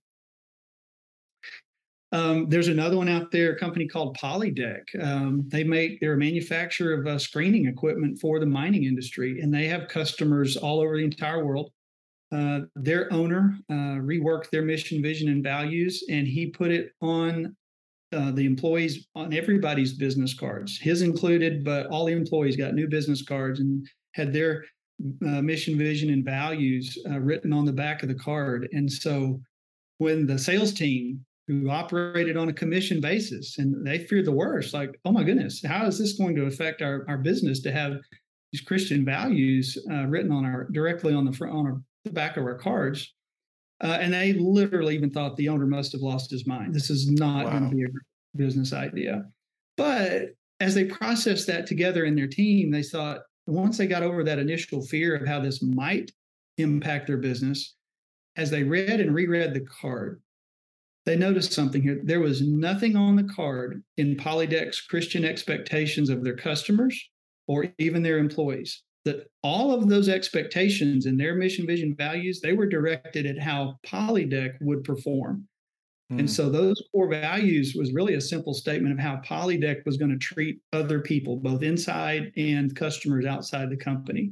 um, 2.12 2.50
there's 2.50 2.68
another 2.68 2.98
one 2.98 3.08
out 3.08 3.30
there, 3.30 3.52
a 3.52 3.58
company 3.58 3.88
called 3.88 4.18
Polydeck. 4.18 4.82
Um, 5.02 5.44
they 5.48 5.64
make 5.64 5.98
they're 6.00 6.12
a 6.12 6.18
manufacturer 6.18 7.00
of 7.00 7.06
uh, 7.06 7.18
screening 7.18 7.66
equipment 7.66 8.20
for 8.20 8.38
the 8.38 8.46
mining 8.46 8.84
industry, 8.84 9.40
and 9.40 9.52
they 9.52 9.66
have 9.68 9.88
customers 9.88 10.58
all 10.58 10.80
over 10.80 10.98
the 10.98 11.04
entire 11.04 11.44
world. 11.44 11.70
Uh, 12.30 12.60
their 12.76 13.10
owner 13.12 13.56
uh, 13.70 14.00
reworked 14.00 14.50
their 14.50 14.62
mission, 14.62 15.02
vision, 15.02 15.28
and 15.28 15.42
values, 15.42 16.04
and 16.10 16.26
he 16.26 16.46
put 16.46 16.70
it 16.70 16.92
on 17.00 17.56
uh, 18.12 18.30
the 18.30 18.44
employees 18.44 19.06
on 19.14 19.32
everybody's 19.32 19.92
business 19.92 20.34
cards, 20.34 20.78
his 20.78 21.02
included, 21.02 21.64
but 21.64 21.86
all 21.86 22.06
the 22.06 22.12
employees 22.12 22.56
got 22.56 22.74
new 22.74 22.88
business 22.88 23.22
cards 23.22 23.60
and 23.60 23.86
had 24.14 24.32
their 24.32 24.64
uh, 25.26 25.42
mission, 25.42 25.76
vision, 25.78 26.10
and 26.10 26.24
values 26.24 26.98
uh, 27.10 27.18
written 27.18 27.52
on 27.52 27.64
the 27.64 27.72
back 27.72 28.02
of 28.02 28.08
the 28.08 28.14
card. 28.14 28.68
And 28.72 28.90
so 28.90 29.40
when 29.98 30.26
the 30.26 30.38
sales 30.38 30.72
team 30.72 31.24
who 31.48 31.70
operated 31.70 32.36
on 32.36 32.48
a 32.48 32.52
commission 32.52 33.00
basis 33.00 33.58
and 33.58 33.84
they 33.86 33.98
feared 33.98 34.26
the 34.26 34.32
worst, 34.32 34.74
like, 34.74 34.98
oh 35.04 35.12
my 35.12 35.24
goodness, 35.24 35.62
how 35.64 35.86
is 35.86 35.98
this 35.98 36.12
going 36.18 36.36
to 36.36 36.46
affect 36.46 36.82
our, 36.82 37.04
our 37.08 37.18
business 37.18 37.60
to 37.62 37.72
have 37.72 37.94
these 38.52 38.60
Christian 38.60 39.04
values 39.04 39.78
uh, 39.90 40.06
written 40.06 40.30
on 40.30 40.44
our 40.44 40.68
directly 40.72 41.14
on 41.14 41.24
the 41.24 41.32
front 41.32 41.54
on 41.54 41.66
our, 41.66 41.80
the 42.04 42.12
back 42.12 42.36
of 42.36 42.44
our 42.44 42.56
cards? 42.56 43.12
Uh, 43.82 43.98
and 44.00 44.14
they 44.14 44.32
literally 44.34 44.94
even 44.94 45.10
thought 45.10 45.36
the 45.36 45.48
owner 45.48 45.66
must 45.66 45.92
have 45.92 46.02
lost 46.02 46.30
his 46.30 46.46
mind. 46.46 46.72
This 46.72 46.88
is 46.88 47.10
not 47.10 47.46
wow. 47.46 47.50
going 47.50 47.70
to 47.70 47.76
be 47.76 47.84
a 47.84 47.88
business 48.36 48.72
idea. 48.72 49.24
But 49.76 50.34
as 50.60 50.74
they 50.74 50.84
processed 50.84 51.48
that 51.48 51.66
together 51.66 52.04
in 52.04 52.14
their 52.14 52.28
team, 52.28 52.70
they 52.70 52.84
thought 52.84 53.22
once 53.46 53.76
they 53.76 53.88
got 53.88 54.04
over 54.04 54.22
that 54.22 54.38
initial 54.38 54.86
fear 54.86 55.16
of 55.16 55.26
how 55.26 55.40
this 55.40 55.62
might 55.62 56.12
impact 56.58 57.08
their 57.08 57.16
business, 57.16 57.74
as 58.36 58.50
they 58.50 58.62
read 58.62 59.00
and 59.00 59.14
reread 59.14 59.52
the 59.52 59.66
card, 59.80 60.22
they 61.04 61.16
noticed 61.16 61.52
something 61.52 61.82
here. 61.82 62.00
There 62.04 62.20
was 62.20 62.42
nothing 62.42 62.94
on 62.94 63.16
the 63.16 63.24
card 63.24 63.82
in 63.96 64.16
Polydeck's 64.16 64.80
Christian 64.80 65.24
expectations 65.24 66.08
of 66.08 66.22
their 66.22 66.36
customers 66.36 67.10
or 67.48 67.66
even 67.78 68.04
their 68.04 68.18
employees 68.18 68.84
that 69.04 69.26
all 69.42 69.72
of 69.72 69.88
those 69.88 70.08
expectations 70.08 71.06
and 71.06 71.18
their 71.18 71.34
mission, 71.34 71.66
vision, 71.66 71.94
values, 71.96 72.40
they 72.40 72.52
were 72.52 72.66
directed 72.66 73.26
at 73.26 73.38
how 73.38 73.78
Polydeck 73.84 74.52
would 74.60 74.84
perform. 74.84 75.46
Mm. 76.12 76.18
And 76.18 76.20
hmm. 76.20 76.26
so 76.26 76.48
those 76.48 76.80
core 76.92 77.08
values 77.08 77.74
was 77.76 77.92
really 77.92 78.14
a 78.14 78.20
simple 78.20 78.54
statement 78.54 78.92
of 78.92 79.00
how 79.00 79.20
Polydeck 79.26 79.84
was 79.84 79.96
going 79.96 80.10
to 80.10 80.18
treat 80.18 80.60
other 80.72 81.00
people, 81.00 81.36
both 81.36 81.62
inside 81.62 82.32
and 82.36 82.74
customers 82.76 83.24
outside 83.24 83.70
the 83.70 83.76
company. 83.76 84.30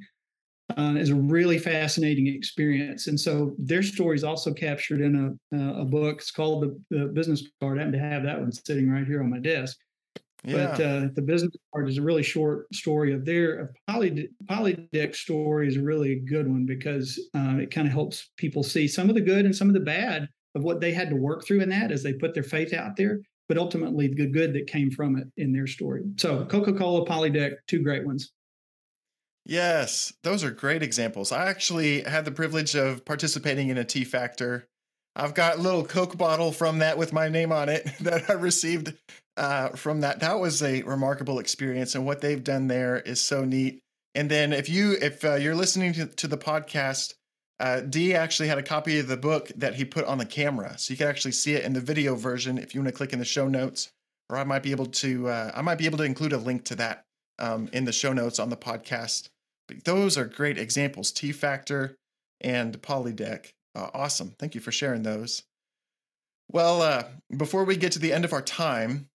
Uh, 0.79 0.95
is 0.95 1.11
a 1.11 1.15
really 1.17 1.59
fascinating 1.59 2.29
experience. 2.29 3.09
And 3.09 3.19
so 3.19 3.57
their 3.59 3.83
story 3.83 4.15
is 4.15 4.23
also 4.23 4.55
captured 4.55 5.01
in 5.01 5.37
a, 5.53 5.57
uh, 5.57 5.83
a 5.83 5.85
book. 5.85 6.19
It's 6.19 6.31
called 6.31 6.63
the, 6.63 6.97
the 6.97 7.07
Business 7.07 7.43
Card. 7.61 7.79
I 7.79 7.81
happen 7.81 7.99
to 7.99 7.99
have 7.99 8.23
that 8.23 8.39
one 8.41 8.53
sitting 8.53 8.89
right 8.89 9.05
here 9.05 9.21
on 9.21 9.31
my 9.31 9.41
desk. 9.41 9.77
Yeah. 10.45 10.55
But 10.55 10.81
uh, 10.81 11.09
the 11.15 11.23
business 11.23 11.55
part 11.73 11.89
is 11.89 11.99
a 11.99 12.03
really 12.03 12.23
short 12.23 12.73
story 12.75 13.13
of 13.13 13.25
their 13.25 13.73
poly 13.87 14.29
polydeck 14.49 15.15
story 15.15 15.69
is 15.69 15.79
really 15.79 16.13
a 16.13 16.21
good 16.21 16.49
one 16.49 16.65
because 16.65 17.19
uh, 17.35 17.59
it 17.59 17.71
kind 17.71 17.87
of 17.87 17.93
helps 17.93 18.31
people 18.37 18.63
see 18.63 18.89
some 18.89 19.09
of 19.09 19.15
the 19.15 19.21
good 19.21 19.45
and 19.45 19.55
some 19.55 19.69
of 19.69 19.75
the 19.75 19.81
bad 19.81 20.29
of 20.55 20.63
what 20.63 20.81
they 20.81 20.93
had 20.93 21.11
to 21.11 21.17
work 21.17 21.45
through 21.45 21.61
in 21.61 21.69
that 21.69 21.93
as 21.93 22.03
they 22.03 22.13
put 22.15 22.35
their 22.35 22.43
faith 22.43 22.73
out 22.73 22.97
there, 22.97 23.21
but 23.49 23.59
ultimately 23.59 24.09
the 24.09 24.27
good 24.27 24.53
that 24.55 24.67
came 24.67 24.91
from 24.91 25.17
it 25.17 25.29
in 25.37 25.53
their 25.53 25.67
story. 25.67 26.03
So 26.17 26.45
Coca 26.47 26.73
Cola, 26.73 27.05
Polydeck, 27.05 27.53
two 27.67 27.83
great 27.83 28.07
ones. 28.07 28.33
Yes, 29.47 30.13
those 30.23 30.45
are 30.45 30.51
great 30.51 30.83
examples. 30.83 31.33
I 31.33 31.49
actually 31.49 32.03
had 32.03 32.25
the 32.25 32.31
privilege 32.31 32.75
of 32.75 33.05
participating 33.05 33.69
in 33.69 33.79
a 33.79 33.85
T 33.85 34.05
Factor. 34.05 34.69
I've 35.17 35.35
got 35.35 35.59
a 35.59 35.61
little 35.61 35.85
Coke 35.85 36.17
bottle 36.17 36.53
from 36.53 36.79
that 36.79 36.97
with 36.97 37.13
my 37.13 37.29
name 37.29 37.53
on 37.53 37.69
it 37.69 37.85
that 38.01 38.31
I 38.31 38.35
received 38.35 38.95
uh, 39.37 39.71
from 39.71 40.01
that. 40.01 40.21
That 40.21 40.41
was 40.41 40.63
a 40.63 40.83
remarkable 40.83 41.39
experience, 41.39 41.95
and 41.95 42.07
what 42.07 42.21
they've 42.21 42.43
done 42.43 42.69
there 42.69 42.99
is 42.99 43.21
so 43.21 43.45
neat. 43.45 43.81
And 44.15 44.31
then 44.31 44.53
if 44.53 44.69
you 44.69 44.97
if 45.01 45.25
uh, 45.25 45.35
you're 45.35 45.55
listening 45.55 45.93
to, 45.95 46.07
to 46.07 46.29
the 46.29 46.39
podcast 46.39 47.15
uh, 47.61 47.83
Dee 47.83 48.15
actually 48.15 48.49
had 48.49 48.57
a 48.57 48.63
copy 48.63 48.99
of 48.99 49.07
the 49.07 49.19
book 49.19 49.53
that 49.55 49.75
he 49.75 49.85
put 49.85 50.07
on 50.07 50.17
the 50.17 50.25
camera, 50.25 50.79
so 50.79 50.93
you 50.93 50.97
can 50.97 51.09
actually 51.09 51.33
see 51.33 51.53
it 51.53 51.63
in 51.63 51.75
the 51.75 51.81
video 51.81 52.15
version 52.15 52.57
if 52.57 52.75
you 52.75 52.81
want 52.81 52.89
to 52.89 52.97
click 52.97 53.13
in 53.13 53.19
the 53.19 53.25
show 53.25 53.47
notes. 53.49 53.91
Or 54.31 54.39
I 54.39 54.45
might 54.45 54.63
be 54.63 54.71
able 54.71 54.87
to 54.87 55.29
uh, 55.29 55.53
I 55.55 55.61
might 55.61 55.77
be 55.77 55.85
able 55.85 55.99
to 55.99 56.05
include 56.05 56.33
a 56.33 56.39
link 56.39 56.65
to 56.67 56.75
that 56.77 57.05
um, 57.39 57.69
in 57.73 57.85
the 57.85 57.93
show 57.93 58.15
notes 58.15 58.39
on 58.39 58.49
the 58.49 58.57
podcast. 58.57 59.29
But 59.69 59.85
those 59.85 60.17
are 60.17 60.25
great 60.25 60.57
examples: 60.57 61.13
T 61.13 61.33
Factor 61.33 61.97
and 62.41 62.81
Polydeck. 62.81 63.53
Uh, 63.75 63.89
awesome! 63.93 64.35
Thank 64.39 64.55
you 64.55 64.63
for 64.63 64.73
sharing 64.73 65.03
those. 65.03 65.43
Well, 66.51 66.81
uh, 66.81 67.05
before 67.37 67.65
we 67.65 67.77
get 67.77 67.93
to 67.93 67.99
the 67.99 68.15
end 68.15 68.25
of 68.25 68.33
our 68.33 68.43
time, 68.43 69.10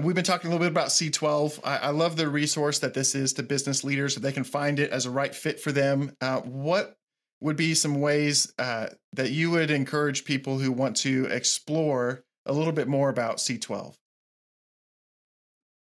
we've 0.00 0.14
been 0.14 0.24
talking 0.24 0.48
a 0.48 0.52
little 0.52 0.64
bit 0.64 0.72
about 0.72 0.88
C12. 0.88 1.60
I, 1.64 1.76
I, 1.78 1.90
love 1.90 2.16
the 2.16 2.28
resource 2.28 2.80
that 2.80 2.94
this 2.94 3.14
is 3.14 3.32
to 3.34 3.42
business 3.42 3.84
leaders 3.84 4.14
so 4.14 4.20
they 4.20 4.32
can 4.32 4.44
find 4.44 4.78
it 4.78 4.90
as 4.90 5.06
a 5.06 5.10
right 5.10 5.34
fit 5.34 5.60
for 5.60 5.72
them. 5.72 6.12
Uh, 6.20 6.40
what 6.40 6.96
would 7.40 7.56
be 7.56 7.74
some 7.74 8.00
ways 8.00 8.52
uh, 8.58 8.88
that 9.12 9.30
you 9.30 9.50
would 9.50 9.70
encourage 9.70 10.24
people 10.24 10.58
who 10.58 10.72
want 10.72 10.96
to 10.96 11.26
explore 11.26 12.24
a 12.46 12.52
little 12.52 12.72
bit 12.72 12.88
more 12.88 13.08
about 13.08 13.36
C12? 13.36 13.94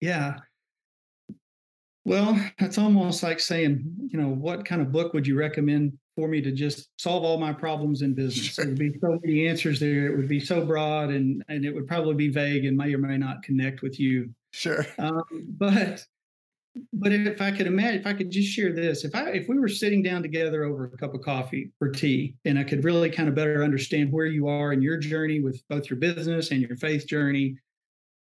Yeah. 0.02 0.40
Well, 2.04 2.40
that's 2.60 2.78
almost 2.78 3.24
like 3.24 3.40
saying, 3.40 3.84
you 4.08 4.20
know, 4.20 4.30
what 4.30 4.66
kind 4.66 4.82
of 4.82 4.92
book 4.92 5.14
would 5.14 5.26
you 5.26 5.38
recommend 5.38 5.94
for 6.16 6.28
me 6.28 6.42
to 6.42 6.52
just 6.52 6.90
solve 6.98 7.24
all 7.24 7.38
my 7.38 7.54
problems 7.54 8.02
in 8.02 8.14
business? 8.14 8.46
Sure. 8.46 8.66
There 8.66 8.72
would 8.72 8.80
be 8.80 9.00
so 9.00 9.20
many 9.24 9.48
answers 9.48 9.80
there. 9.80 10.08
It 10.08 10.18
would 10.18 10.30
be 10.30 10.40
so 10.40 10.66
broad 10.66 11.10
and, 11.10 11.44
and 11.50 11.66
it 11.66 11.74
would 11.74 11.88
probably 11.88 12.16
be 12.16 12.30
vague 12.30 12.66
and 12.66 12.78
may 12.78 12.94
or 12.94 12.98
may 12.98 13.18
not 13.18 13.44
connect 13.44 13.82
with 13.82 14.00
you. 14.00 14.30
Sure. 14.52 14.86
Um, 14.98 15.24
but 15.32 16.06
but 16.92 17.14
if 17.14 17.42
I 17.42 17.52
could 17.52 17.68
imagine, 17.68 18.02
if 18.02 18.08
I 18.08 18.14
could 18.14 18.30
just 18.30 18.50
share 18.50 18.74
this, 18.74 19.06
if 19.06 19.16
I 19.16 19.30
if 19.30 19.48
we 19.48 19.60
were 19.60 19.70
sitting 19.70 20.04
down 20.04 20.22
together 20.22 20.64
over 20.64 20.86
a 20.86 20.98
cup 20.98 21.14
of 21.14 21.22
coffee 21.22 21.72
or 21.80 21.90
tea, 21.90 22.36
and 22.46 22.60
I 22.60 22.64
could 22.64 22.84
really 22.84 23.10
kind 23.10 23.30
of 23.30 23.36
better 23.36 23.64
understand 23.64 24.12
where 24.12 24.26
you 24.26 24.48
are 24.48 24.74
in 24.74 24.82
your 24.82 24.98
journey 24.98 25.40
with 25.40 25.62
both 25.70 25.90
your 25.90 26.00
business 26.00 26.52
and 26.52 26.62
your 26.62 26.76
faith 26.76 27.08
journey, 27.08 27.58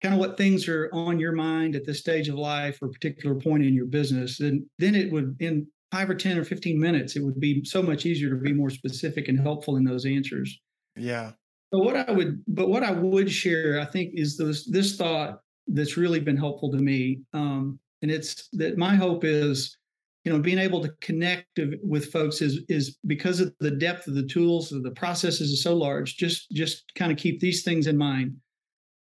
kind 0.02 0.14
of 0.14 0.20
what 0.20 0.36
things 0.36 0.66
are 0.68 0.90
on 0.92 1.18
your 1.18 1.32
mind 1.32 1.76
at 1.76 1.86
this 1.86 2.00
stage 2.00 2.28
of 2.28 2.34
life 2.34 2.78
or 2.82 2.88
particular 2.88 3.34
point 3.36 3.64
in 3.64 3.74
your 3.74 3.86
business, 3.86 4.38
then 4.38 4.68
then 4.78 4.94
it 4.94 5.12
would 5.12 5.36
in 5.40 5.66
five 5.92 6.08
or 6.08 6.14
ten 6.14 6.38
or 6.38 6.44
fifteen 6.44 6.78
minutes, 6.78 7.16
it 7.16 7.24
would 7.24 7.40
be 7.40 7.64
so 7.64 7.82
much 7.82 8.06
easier 8.06 8.30
to 8.30 8.36
be 8.36 8.52
more 8.52 8.70
specific 8.70 9.28
and 9.28 9.38
helpful 9.38 9.76
in 9.76 9.84
those 9.84 10.06
answers. 10.06 10.58
Yeah. 10.96 11.32
But 11.72 11.84
what 11.84 11.96
I 11.96 12.10
would, 12.10 12.42
but 12.48 12.68
what 12.68 12.82
I 12.82 12.90
would 12.90 13.30
share, 13.30 13.80
I 13.80 13.84
think, 13.84 14.12
is 14.14 14.36
this 14.36 14.68
this 14.68 14.96
thought 14.96 15.40
that's 15.68 15.96
really 15.96 16.20
been 16.20 16.36
helpful 16.36 16.70
to 16.72 16.78
me. 16.78 17.22
Um, 17.32 17.78
and 18.02 18.10
it's 18.10 18.48
that 18.52 18.78
my 18.78 18.96
hope 18.96 19.24
is 19.24 19.76
you 20.24 20.32
know 20.32 20.38
being 20.38 20.58
able 20.58 20.82
to 20.82 20.90
connect 21.00 21.58
with 21.82 22.12
folks 22.12 22.42
is 22.42 22.60
is 22.68 22.98
because 23.06 23.40
of 23.40 23.54
the 23.60 23.70
depth 23.70 24.06
of 24.06 24.14
the 24.14 24.26
tools 24.26 24.70
the 24.70 24.90
processes 24.90 25.50
is 25.50 25.62
so 25.62 25.74
large 25.74 26.16
just 26.16 26.50
just 26.50 26.84
kind 26.94 27.10
of 27.10 27.18
keep 27.18 27.40
these 27.40 27.62
things 27.62 27.86
in 27.86 27.96
mind 27.96 28.36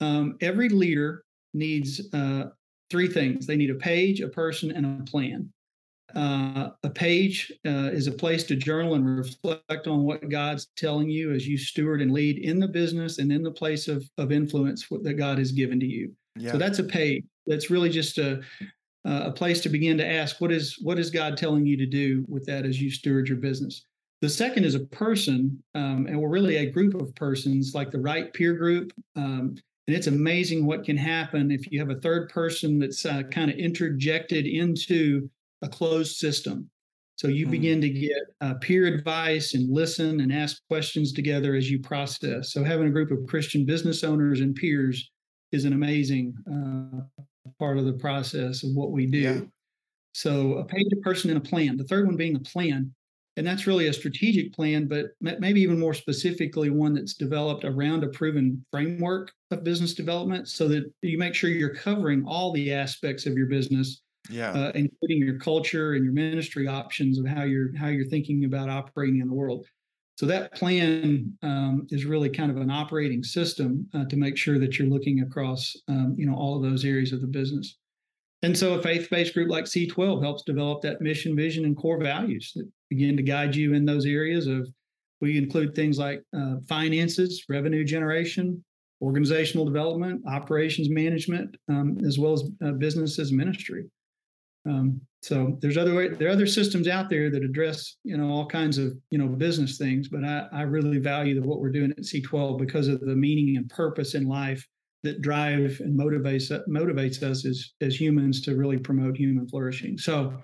um, 0.02 0.38
every 0.42 0.70
leader 0.70 1.24
needs 1.54 2.02
uh, 2.14 2.46
three 2.90 3.08
things 3.08 3.48
they 3.48 3.56
need 3.56 3.72
a 3.72 3.76
page 3.76 4.22
a 4.22 4.30
person 4.30 4.72
and 4.72 5.02
a 5.02 5.04
plan 5.04 5.52
uh, 6.16 6.70
a 6.84 6.90
page 6.90 7.52
uh, 7.66 7.90
is 7.92 8.08
a 8.08 8.12
place 8.12 8.44
to 8.44 8.56
journal 8.56 8.96
and 8.96 9.18
reflect 9.18 9.88
on 9.88 10.04
what 10.04 10.30
god's 10.30 10.68
telling 10.76 11.10
you 11.10 11.32
as 11.32 11.48
you 11.48 11.58
steward 11.58 12.02
and 12.02 12.12
lead 12.12 12.38
in 12.40 12.60
the 12.60 12.68
business 12.68 13.20
and 13.20 13.32
in 13.32 13.44
the 13.44 13.52
place 13.52 13.88
of, 13.88 14.08
of 14.18 14.32
influence 14.32 14.88
that 15.04 15.16
god 15.16 15.38
has 15.38 15.52
given 15.52 15.80
to 15.80 15.86
you 15.86 16.12
yeah. 16.36 16.52
so 16.52 16.58
that's 16.58 16.80
a 16.80 16.84
page 16.84 17.24
that's 17.48 17.70
really 17.70 17.90
just 17.90 18.18
a 18.18 18.42
a 19.06 19.32
place 19.32 19.62
to 19.62 19.70
begin 19.70 19.98
to 19.98 20.06
ask 20.06 20.42
what 20.42 20.52
is 20.52 20.78
what 20.82 21.00
is 21.00 21.10
God 21.10 21.38
telling 21.38 21.66
you 21.66 21.78
to 21.78 21.86
do 21.86 22.26
with 22.28 22.46
that 22.46 22.66
as 22.66 22.82
you 22.82 22.92
steward 22.92 23.28
your 23.28 23.38
business. 23.38 23.86
The 24.22 24.30
second 24.30 24.66
is 24.66 24.76
a 24.76 24.82
person, 24.82 25.64
um, 25.76 26.08
and 26.08 26.20
we're 26.20 26.30
really 26.30 26.58
a 26.58 26.70
group 26.70 26.94
of 26.94 27.16
persons, 27.16 27.74
like 27.74 27.90
the 27.90 28.02
right 28.02 28.34
peer 28.34 28.54
group. 28.54 28.92
Um, 29.16 29.56
and 29.88 29.96
it's 29.96 30.08
amazing 30.08 30.66
what 30.66 30.84
can 30.84 30.98
happen 30.98 31.52
if 31.52 31.72
you 31.72 31.80
have 31.80 31.90
a 31.90 32.02
third 32.02 32.30
person 32.30 32.80
that's 32.80 33.06
uh, 33.06 33.24
kind 33.32 33.50
of 33.50 33.58
interjected 33.58 34.46
into 34.46 35.30
a 35.62 35.70
closed 35.70 36.18
system. 36.18 36.70
So 37.16 37.28
you 37.28 37.48
mm. 37.48 37.52
begin 37.52 37.82
to 37.82 37.90
get 37.90 38.22
uh, 38.40 38.54
peer 38.56 38.86
advice 38.86 39.54
and 39.54 39.70
listen 39.70 40.22
and 40.22 40.32
ask 40.32 40.66
questions 40.68 41.12
together 41.12 41.56
as 41.56 41.70
you 41.70 41.80
process. 41.80 42.54
So 42.54 42.64
having 42.64 42.88
a 42.88 42.92
group 42.92 43.12
of 43.12 43.28
Christian 43.28 43.66
business 43.66 44.04
owners 44.04 44.40
and 44.40 44.56
peers 44.56 45.12
is 45.52 45.66
an 45.66 45.74
amazing 45.74 46.34
uh, 46.50 47.24
part 47.60 47.78
of 47.78 47.86
the 47.86 47.94
process 47.94 48.64
of 48.64 48.70
what 48.74 48.92
we 48.92 49.06
do. 49.06 49.18
Yeah. 49.18 49.40
So 50.14 50.54
a 50.60 50.66
page, 50.66 50.88
a 50.94 50.98
person, 50.98 51.30
and 51.30 51.38
a 51.38 51.42
plan. 51.42 51.78
The 51.78 51.84
third 51.84 52.06
one 52.06 52.16
being 52.16 52.36
a 52.36 52.40
plan. 52.40 52.94
And 53.38 53.48
that's 53.48 53.68
really 53.68 53.88
a 53.88 53.94
strategic 53.94 54.54
plan, 54.54 54.88
but 54.88 55.12
maybe 55.22 55.62
even 55.62 55.80
more 55.80 55.94
specifically, 55.94 56.70
one 56.70 56.94
that's 56.94 57.14
developed 57.14 57.64
around 57.64 58.04
a 58.04 58.08
proven 58.08 58.66
framework 58.70 59.32
of 59.52 59.64
business 59.64 59.94
development 59.94 60.50
so 60.50 60.68
that 60.68 60.92
you 61.02 61.18
make 61.18 61.36
sure 61.36 61.50
you're 61.50 61.74
covering 61.74 62.26
all 62.28 62.52
the 62.52 62.74
aspects 62.74 63.26
of 63.26 63.38
your 63.38 63.48
business, 63.48 64.02
yeah. 64.30 64.52
Uh, 64.52 64.72
including 64.76 65.18
your 65.18 65.40
culture 65.40 65.94
and 65.94 66.04
your 66.04 66.14
ministry 66.14 66.68
options 66.68 67.18
of 67.20 67.28
how 67.28 67.44
you're 67.44 67.76
how 67.76 67.88
you're 67.88 68.06
thinking 68.06 68.46
about 68.46 68.70
operating 68.70 69.20
in 69.22 69.28
the 69.28 69.34
world. 69.34 69.66
So 70.20 70.26
that 70.26 70.54
plan 70.54 71.34
um, 71.44 71.88
is 71.92 72.04
really 72.04 72.30
kind 72.30 72.52
of 72.52 72.58
an 72.58 72.70
operating 72.70 73.24
system 73.24 73.88
uh, 73.94 74.04
to 74.06 74.18
make 74.18 74.36
sure 74.38 74.60
that 74.60 74.78
you're 74.78 74.90
looking 74.90 75.22
across, 75.22 75.74
um, 75.88 76.14
you 76.18 76.26
know, 76.26 76.36
all 76.36 76.58
of 76.58 76.62
those 76.62 76.84
areas 76.84 77.14
of 77.14 77.22
the 77.22 77.28
business. 77.28 77.78
And 78.42 78.58
so 78.58 78.74
a 78.74 78.82
faith-based 78.82 79.34
group 79.34 79.50
like 79.50 79.64
C12 79.64 80.22
helps 80.22 80.44
develop 80.44 80.82
that 80.82 81.00
mission, 81.00 81.38
vision, 81.38 81.64
and 81.64 81.76
core 81.76 82.02
values 82.02 82.52
that 82.56 82.70
begin 82.90 83.16
to 83.16 83.24
guide 83.24 83.56
you 83.56 83.74
in 83.74 83.86
those 83.86 84.06
areas 84.06 84.48
of. 84.48 84.68
We 85.22 85.38
include 85.38 85.76
things 85.76 86.00
like 86.00 86.22
uh, 86.34 86.56
finances, 86.68 87.44
revenue 87.50 87.84
generation, 87.84 88.64
organizational 89.02 89.66
development, 89.66 90.24
operations 90.28 90.90
management, 90.90 91.56
um, 91.68 91.98
as 92.06 92.18
well 92.20 92.34
as 92.34 92.44
uh, 92.64 92.72
business 92.72 93.20
as 93.20 93.32
ministry. 93.32 93.86
Um, 94.66 95.02
so 95.22 95.58
there's 95.62 95.78
other 95.78 95.96
way, 95.96 96.10
there 96.10 96.28
are 96.28 96.32
other 96.32 96.48
systems 96.48 96.88
out 96.88 97.10
there 97.10 97.30
that 97.30 97.44
address 97.44 97.98
you 98.04 98.18
know 98.18 98.30
all 98.30 98.46
kinds 98.46 98.78
of 98.78 98.94
you 99.12 99.18
know 99.18 99.28
business 99.28 99.78
things, 99.78 100.08
but 100.08 100.24
I, 100.24 100.48
I 100.52 100.62
really 100.64 101.00
value 101.00 101.42
what 101.42 101.60
we're 101.60 101.72
doing 101.72 101.92
at 101.92 102.00
C12 102.00 102.58
because 102.58 102.88
of 102.88 103.02
the 103.02 103.16
meaning 103.16 103.58
and 103.58 103.70
purpose 103.70 104.16
in 104.16 104.28
life 104.28 104.66
that 105.04 105.22
drive 105.22 105.80
and 105.80 105.98
motivates 105.98 106.52
motivates 106.68 107.22
us 107.24 107.46
as 107.46 107.74
as 107.82 108.00
humans 108.00 108.42
to 108.42 108.56
really 108.56 108.78
promote 108.78 109.18
human 109.18 109.48
flourishing. 109.48 109.98
So 109.98 110.42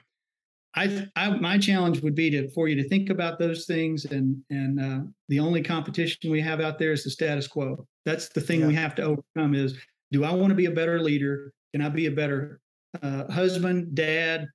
I, 0.75 1.07
I, 1.15 1.29
my 1.29 1.57
challenge 1.57 2.01
would 2.01 2.15
be 2.15 2.29
to 2.31 2.49
for 2.49 2.67
you 2.67 2.75
to 2.81 2.87
think 2.87 3.09
about 3.09 3.39
those 3.39 3.65
things 3.65 4.05
and 4.05 4.41
and 4.49 4.79
uh, 4.79 4.99
the 5.29 5.39
only 5.39 5.63
competition 5.63 6.31
we 6.31 6.41
have 6.41 6.59
out 6.59 6.79
there 6.79 6.91
is 6.91 7.03
the 7.03 7.09
status 7.09 7.47
quo 7.47 7.87
that's 8.05 8.29
the 8.29 8.41
thing 8.41 8.61
yeah. 8.61 8.67
we 8.67 8.75
have 8.75 8.95
to 8.95 9.03
overcome 9.03 9.55
is 9.55 9.75
do 10.11 10.23
i 10.23 10.31
want 10.31 10.49
to 10.49 10.55
be 10.55 10.65
a 10.65 10.71
better 10.71 11.01
leader 11.01 11.53
can 11.73 11.81
i 11.81 11.89
be 11.89 12.07
a 12.07 12.11
better 12.11 12.59
uh, 13.01 13.31
husband, 13.31 13.95
dad, 13.95 14.47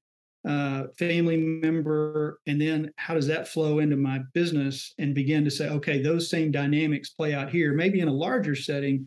uh, 0.49 0.85
family 0.99 1.37
member, 1.37 2.41
and 2.47 2.61
then 2.61 2.91
how 2.97 3.15
does 3.15 3.27
that 3.27 3.49
flow 3.49 3.81
into 3.81 3.97
my 3.97 4.21
business 4.33 4.95
and 4.99 5.15
begin 5.15 5.45
to 5.45 5.51
say, 5.51 5.69
okay, 5.69 6.03
those 6.03 6.31
same 6.31 6.51
dynamics 6.51 7.11
play 7.11 7.35
out 7.35 7.51
here, 7.51 7.75
maybe 7.75 8.01
in 8.01 8.09
a 8.09 8.13
larger 8.13 8.55
setting, 8.55 9.07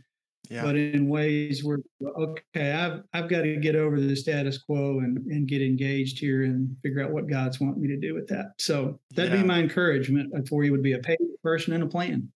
yeah. 0.49 0.61
but 0.61 0.75
in 0.75 1.07
ways 1.07 1.63
where 1.63 1.79
okay, 2.17 2.71
I've 2.71 3.01
I've 3.13 3.29
got 3.29 3.41
to 3.41 3.55
get 3.57 3.75
over 3.75 3.99
the 3.99 4.15
status 4.15 4.59
quo 4.59 4.99
and 4.99 5.17
and 5.27 5.47
get 5.47 5.61
engaged 5.61 6.19
here 6.19 6.43
and 6.43 6.75
figure 6.83 7.03
out 7.03 7.11
what 7.11 7.27
God's 7.27 7.59
want 7.59 7.77
me 7.77 7.87
to 7.87 7.97
do 7.97 8.13
with 8.13 8.27
that. 8.27 8.53
So 8.59 8.99
that'd 9.15 9.31
yeah. 9.31 9.41
be 9.41 9.47
my 9.47 9.59
encouragement 9.59 10.47
for 10.47 10.63
you 10.63 10.71
would 10.71 10.83
be 10.83 10.93
a 10.93 10.99
page, 10.99 11.17
a 11.19 11.41
person, 11.41 11.73
and 11.73 11.83
a 11.83 11.87
plan. 11.87 12.29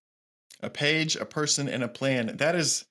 A 0.60 0.70
page, 0.70 1.14
a 1.14 1.24
person, 1.24 1.68
and 1.68 1.84
a 1.84 1.88
plan. 1.88 2.36
That 2.38 2.56
is 2.56 2.84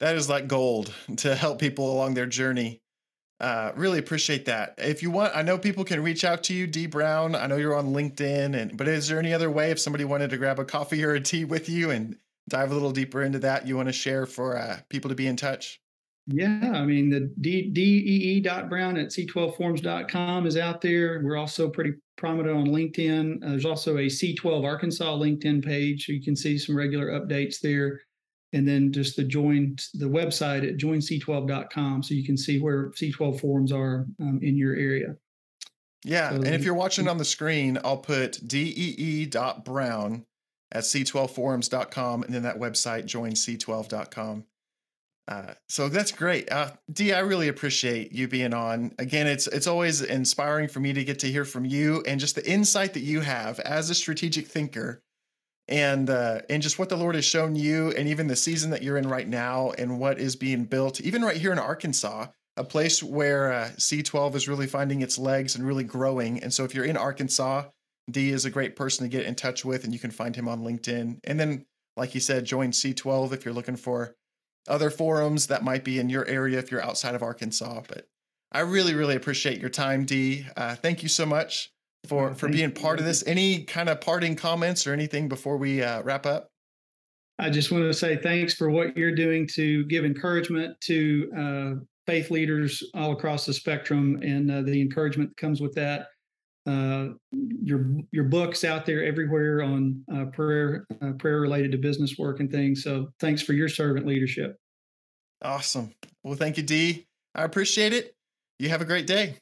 that 0.00 0.16
is 0.16 0.28
like 0.28 0.48
gold 0.48 0.92
to 1.18 1.36
help 1.36 1.60
people 1.60 1.92
along 1.92 2.14
their 2.14 2.26
journey 2.26 2.80
uh, 3.40 3.72
really 3.74 3.98
appreciate 3.98 4.44
that. 4.46 4.74
If 4.78 5.02
you 5.02 5.10
want, 5.10 5.36
I 5.36 5.42
know 5.42 5.58
people 5.58 5.84
can 5.84 6.02
reach 6.02 6.24
out 6.24 6.44
to 6.44 6.54
you, 6.54 6.66
Dee 6.66 6.86
Brown. 6.86 7.34
I 7.34 7.46
know 7.46 7.56
you're 7.56 7.76
on 7.76 7.92
LinkedIn, 7.92 8.54
and 8.54 8.76
but 8.76 8.88
is 8.88 9.08
there 9.08 9.18
any 9.18 9.32
other 9.32 9.50
way 9.50 9.70
if 9.70 9.80
somebody 9.80 10.04
wanted 10.04 10.30
to 10.30 10.38
grab 10.38 10.58
a 10.58 10.64
coffee 10.64 11.04
or 11.04 11.14
a 11.14 11.20
tea 11.20 11.44
with 11.44 11.68
you 11.68 11.90
and 11.90 12.16
dive 12.48 12.70
a 12.70 12.74
little 12.74 12.92
deeper 12.92 13.22
into 13.22 13.38
that 13.40 13.66
you 13.66 13.76
want 13.76 13.88
to 13.88 13.92
share 13.92 14.26
for 14.26 14.56
uh, 14.56 14.78
people 14.88 15.08
to 15.08 15.14
be 15.14 15.26
in 15.26 15.36
touch? 15.36 15.80
Yeah, 16.26 16.72
I 16.74 16.84
mean 16.86 17.10
the 17.10 17.32
Dee 17.40 17.70
Dee 17.70 18.40
dot 18.40 18.70
brown 18.70 18.96
at 18.96 19.08
c12forums.com 19.08 20.46
is 20.46 20.56
out 20.56 20.80
there. 20.80 21.20
We're 21.22 21.36
also 21.36 21.68
pretty 21.68 21.94
prominent 22.16 22.56
on 22.56 22.66
LinkedIn. 22.68 23.44
Uh, 23.44 23.50
there's 23.50 23.66
also 23.66 23.98
a 23.98 24.06
C12 24.06 24.64
Arkansas 24.64 25.16
LinkedIn 25.16 25.62
page, 25.64 26.08
you 26.08 26.22
can 26.22 26.36
see 26.36 26.56
some 26.56 26.76
regular 26.76 27.08
updates 27.08 27.60
there 27.60 28.00
and 28.54 28.66
then 28.66 28.92
just 28.92 29.16
the 29.16 29.24
join 29.24 29.76
the 29.94 30.06
website 30.06 30.66
at 30.66 30.78
joinc12.com 30.78 32.02
so 32.02 32.14
you 32.14 32.24
can 32.24 32.36
see 32.36 32.60
where 32.60 32.90
C12 32.90 33.40
forums 33.40 33.72
are 33.72 34.06
um, 34.20 34.38
in 34.42 34.56
your 34.56 34.74
area. 34.74 35.16
Yeah, 36.04 36.30
so, 36.30 36.36
and 36.36 36.48
if 36.48 36.64
you're 36.64 36.74
watching 36.74 37.08
on 37.08 37.18
the 37.18 37.24
screen, 37.24 37.78
I'll 37.84 37.96
put 37.96 38.46
dee.brown 38.46 40.24
at 40.70 40.84
c12forums.com 40.84 42.22
and 42.22 42.34
then 42.34 42.42
that 42.42 42.58
website 42.58 43.04
joinc12.com. 43.04 44.44
Uh, 45.26 45.54
so 45.70 45.88
that's 45.88 46.12
great, 46.12 46.52
uh, 46.52 46.70
Dee. 46.92 47.14
I 47.14 47.20
really 47.20 47.48
appreciate 47.48 48.12
you 48.12 48.28
being 48.28 48.52
on. 48.52 48.92
Again, 48.98 49.26
it's 49.26 49.46
it's 49.46 49.66
always 49.66 50.02
inspiring 50.02 50.68
for 50.68 50.80
me 50.80 50.92
to 50.92 51.02
get 51.02 51.20
to 51.20 51.28
hear 51.28 51.46
from 51.46 51.64
you 51.64 52.02
and 52.06 52.20
just 52.20 52.34
the 52.34 52.46
insight 52.46 52.92
that 52.92 53.00
you 53.00 53.22
have 53.22 53.58
as 53.60 53.88
a 53.88 53.94
strategic 53.94 54.46
thinker, 54.46 55.02
and 55.68 56.10
uh, 56.10 56.40
and 56.50 56.62
just 56.62 56.78
what 56.78 56.88
the 56.88 56.96
Lord 56.96 57.14
has 57.14 57.24
shown 57.24 57.56
you, 57.56 57.90
and 57.92 58.08
even 58.08 58.26
the 58.26 58.36
season 58.36 58.70
that 58.70 58.82
you're 58.82 58.98
in 58.98 59.08
right 59.08 59.28
now, 59.28 59.70
and 59.72 59.98
what 59.98 60.18
is 60.18 60.36
being 60.36 60.64
built, 60.64 61.00
even 61.00 61.22
right 61.22 61.36
here 61.36 61.52
in 61.52 61.58
Arkansas, 61.58 62.26
a 62.56 62.64
place 62.64 63.02
where 63.02 63.52
uh, 63.52 63.70
C12 63.76 64.34
is 64.34 64.48
really 64.48 64.66
finding 64.66 65.00
its 65.00 65.18
legs 65.18 65.54
and 65.54 65.66
really 65.66 65.84
growing. 65.84 66.42
And 66.42 66.52
so, 66.52 66.64
if 66.64 66.74
you're 66.74 66.84
in 66.84 66.96
Arkansas, 66.96 67.64
Dee 68.10 68.30
is 68.30 68.44
a 68.44 68.50
great 68.50 68.76
person 68.76 69.04
to 69.04 69.08
get 69.08 69.26
in 69.26 69.34
touch 69.34 69.64
with, 69.64 69.84
and 69.84 69.92
you 69.92 69.98
can 69.98 70.10
find 70.10 70.36
him 70.36 70.48
on 70.48 70.62
LinkedIn. 70.62 71.20
And 71.24 71.40
then, 71.40 71.64
like 71.96 72.14
you 72.14 72.20
said, 72.20 72.44
join 72.44 72.70
C12 72.70 73.32
if 73.32 73.44
you're 73.44 73.54
looking 73.54 73.76
for 73.76 74.14
other 74.68 74.90
forums 74.90 75.46
that 75.48 75.64
might 75.64 75.84
be 75.84 75.98
in 75.98 76.08
your 76.08 76.26
area 76.26 76.58
if 76.58 76.70
you're 76.70 76.82
outside 76.82 77.14
of 77.14 77.22
Arkansas. 77.22 77.82
But 77.88 78.06
I 78.52 78.60
really, 78.60 78.94
really 78.94 79.16
appreciate 79.16 79.60
your 79.60 79.70
time, 79.70 80.04
Dee. 80.04 80.46
Uh, 80.56 80.74
thank 80.74 81.02
you 81.02 81.08
so 81.08 81.26
much 81.26 81.73
for 82.06 82.34
for 82.34 82.48
being 82.48 82.72
part 82.72 82.98
of 82.98 83.04
this. 83.04 83.24
Any 83.26 83.64
kind 83.64 83.88
of 83.88 84.00
parting 84.00 84.36
comments 84.36 84.86
or 84.86 84.92
anything 84.92 85.28
before 85.28 85.56
we 85.56 85.82
uh, 85.82 86.02
wrap 86.02 86.26
up? 86.26 86.50
I 87.38 87.50
just 87.50 87.72
want 87.72 87.84
to 87.84 87.92
say 87.92 88.16
thanks 88.16 88.54
for 88.54 88.70
what 88.70 88.96
you're 88.96 89.14
doing 89.14 89.48
to 89.54 89.84
give 89.86 90.04
encouragement 90.04 90.80
to 90.82 91.32
uh, 91.36 91.84
faith 92.06 92.30
leaders 92.30 92.82
all 92.94 93.12
across 93.12 93.44
the 93.44 93.52
spectrum 93.52 94.20
and 94.22 94.50
uh, 94.50 94.62
the 94.62 94.80
encouragement 94.80 95.30
that 95.30 95.36
comes 95.36 95.60
with 95.60 95.74
that. 95.74 96.08
Uh, 96.66 97.08
your 97.32 97.90
your 98.10 98.24
books 98.24 98.64
out 98.64 98.86
there 98.86 99.04
everywhere 99.04 99.62
on 99.62 100.02
uh, 100.14 100.24
prayer 100.26 100.86
uh, 101.02 101.12
prayer 101.18 101.40
related 101.40 101.72
to 101.72 101.78
business 101.78 102.16
work 102.18 102.40
and 102.40 102.50
things. 102.50 102.82
So 102.82 103.08
thanks 103.20 103.42
for 103.42 103.52
your 103.52 103.68
servant 103.68 104.06
leadership. 104.06 104.56
Awesome. 105.42 105.92
Well, 106.22 106.36
thank 106.36 106.56
you, 106.56 106.62
Dee. 106.62 107.06
I 107.34 107.44
appreciate 107.44 107.92
it. 107.92 108.14
You 108.58 108.70
have 108.70 108.80
a 108.80 108.86
great 108.86 109.06
day. 109.06 109.36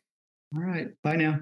All 0.55 0.63
right. 0.63 0.89
Bye 1.05 1.17
now. 1.17 1.41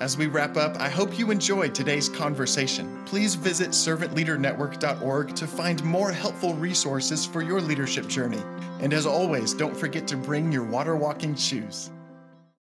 As 0.00 0.18
we 0.18 0.26
wrap 0.26 0.56
up, 0.56 0.76
I 0.80 0.88
hope 0.88 1.18
you 1.18 1.30
enjoyed 1.30 1.72
today's 1.72 2.08
conversation. 2.08 3.00
Please 3.06 3.36
visit 3.36 3.70
servantleadernetwork.org 3.70 5.36
to 5.36 5.46
find 5.46 5.84
more 5.84 6.10
helpful 6.10 6.54
resources 6.54 7.24
for 7.24 7.42
your 7.42 7.60
leadership 7.60 8.08
journey. 8.08 8.42
And 8.80 8.92
as 8.92 9.06
always, 9.06 9.54
don't 9.54 9.76
forget 9.76 10.08
to 10.08 10.16
bring 10.16 10.50
your 10.50 10.64
water 10.64 10.96
walking 10.96 11.36
shoes. 11.36 11.90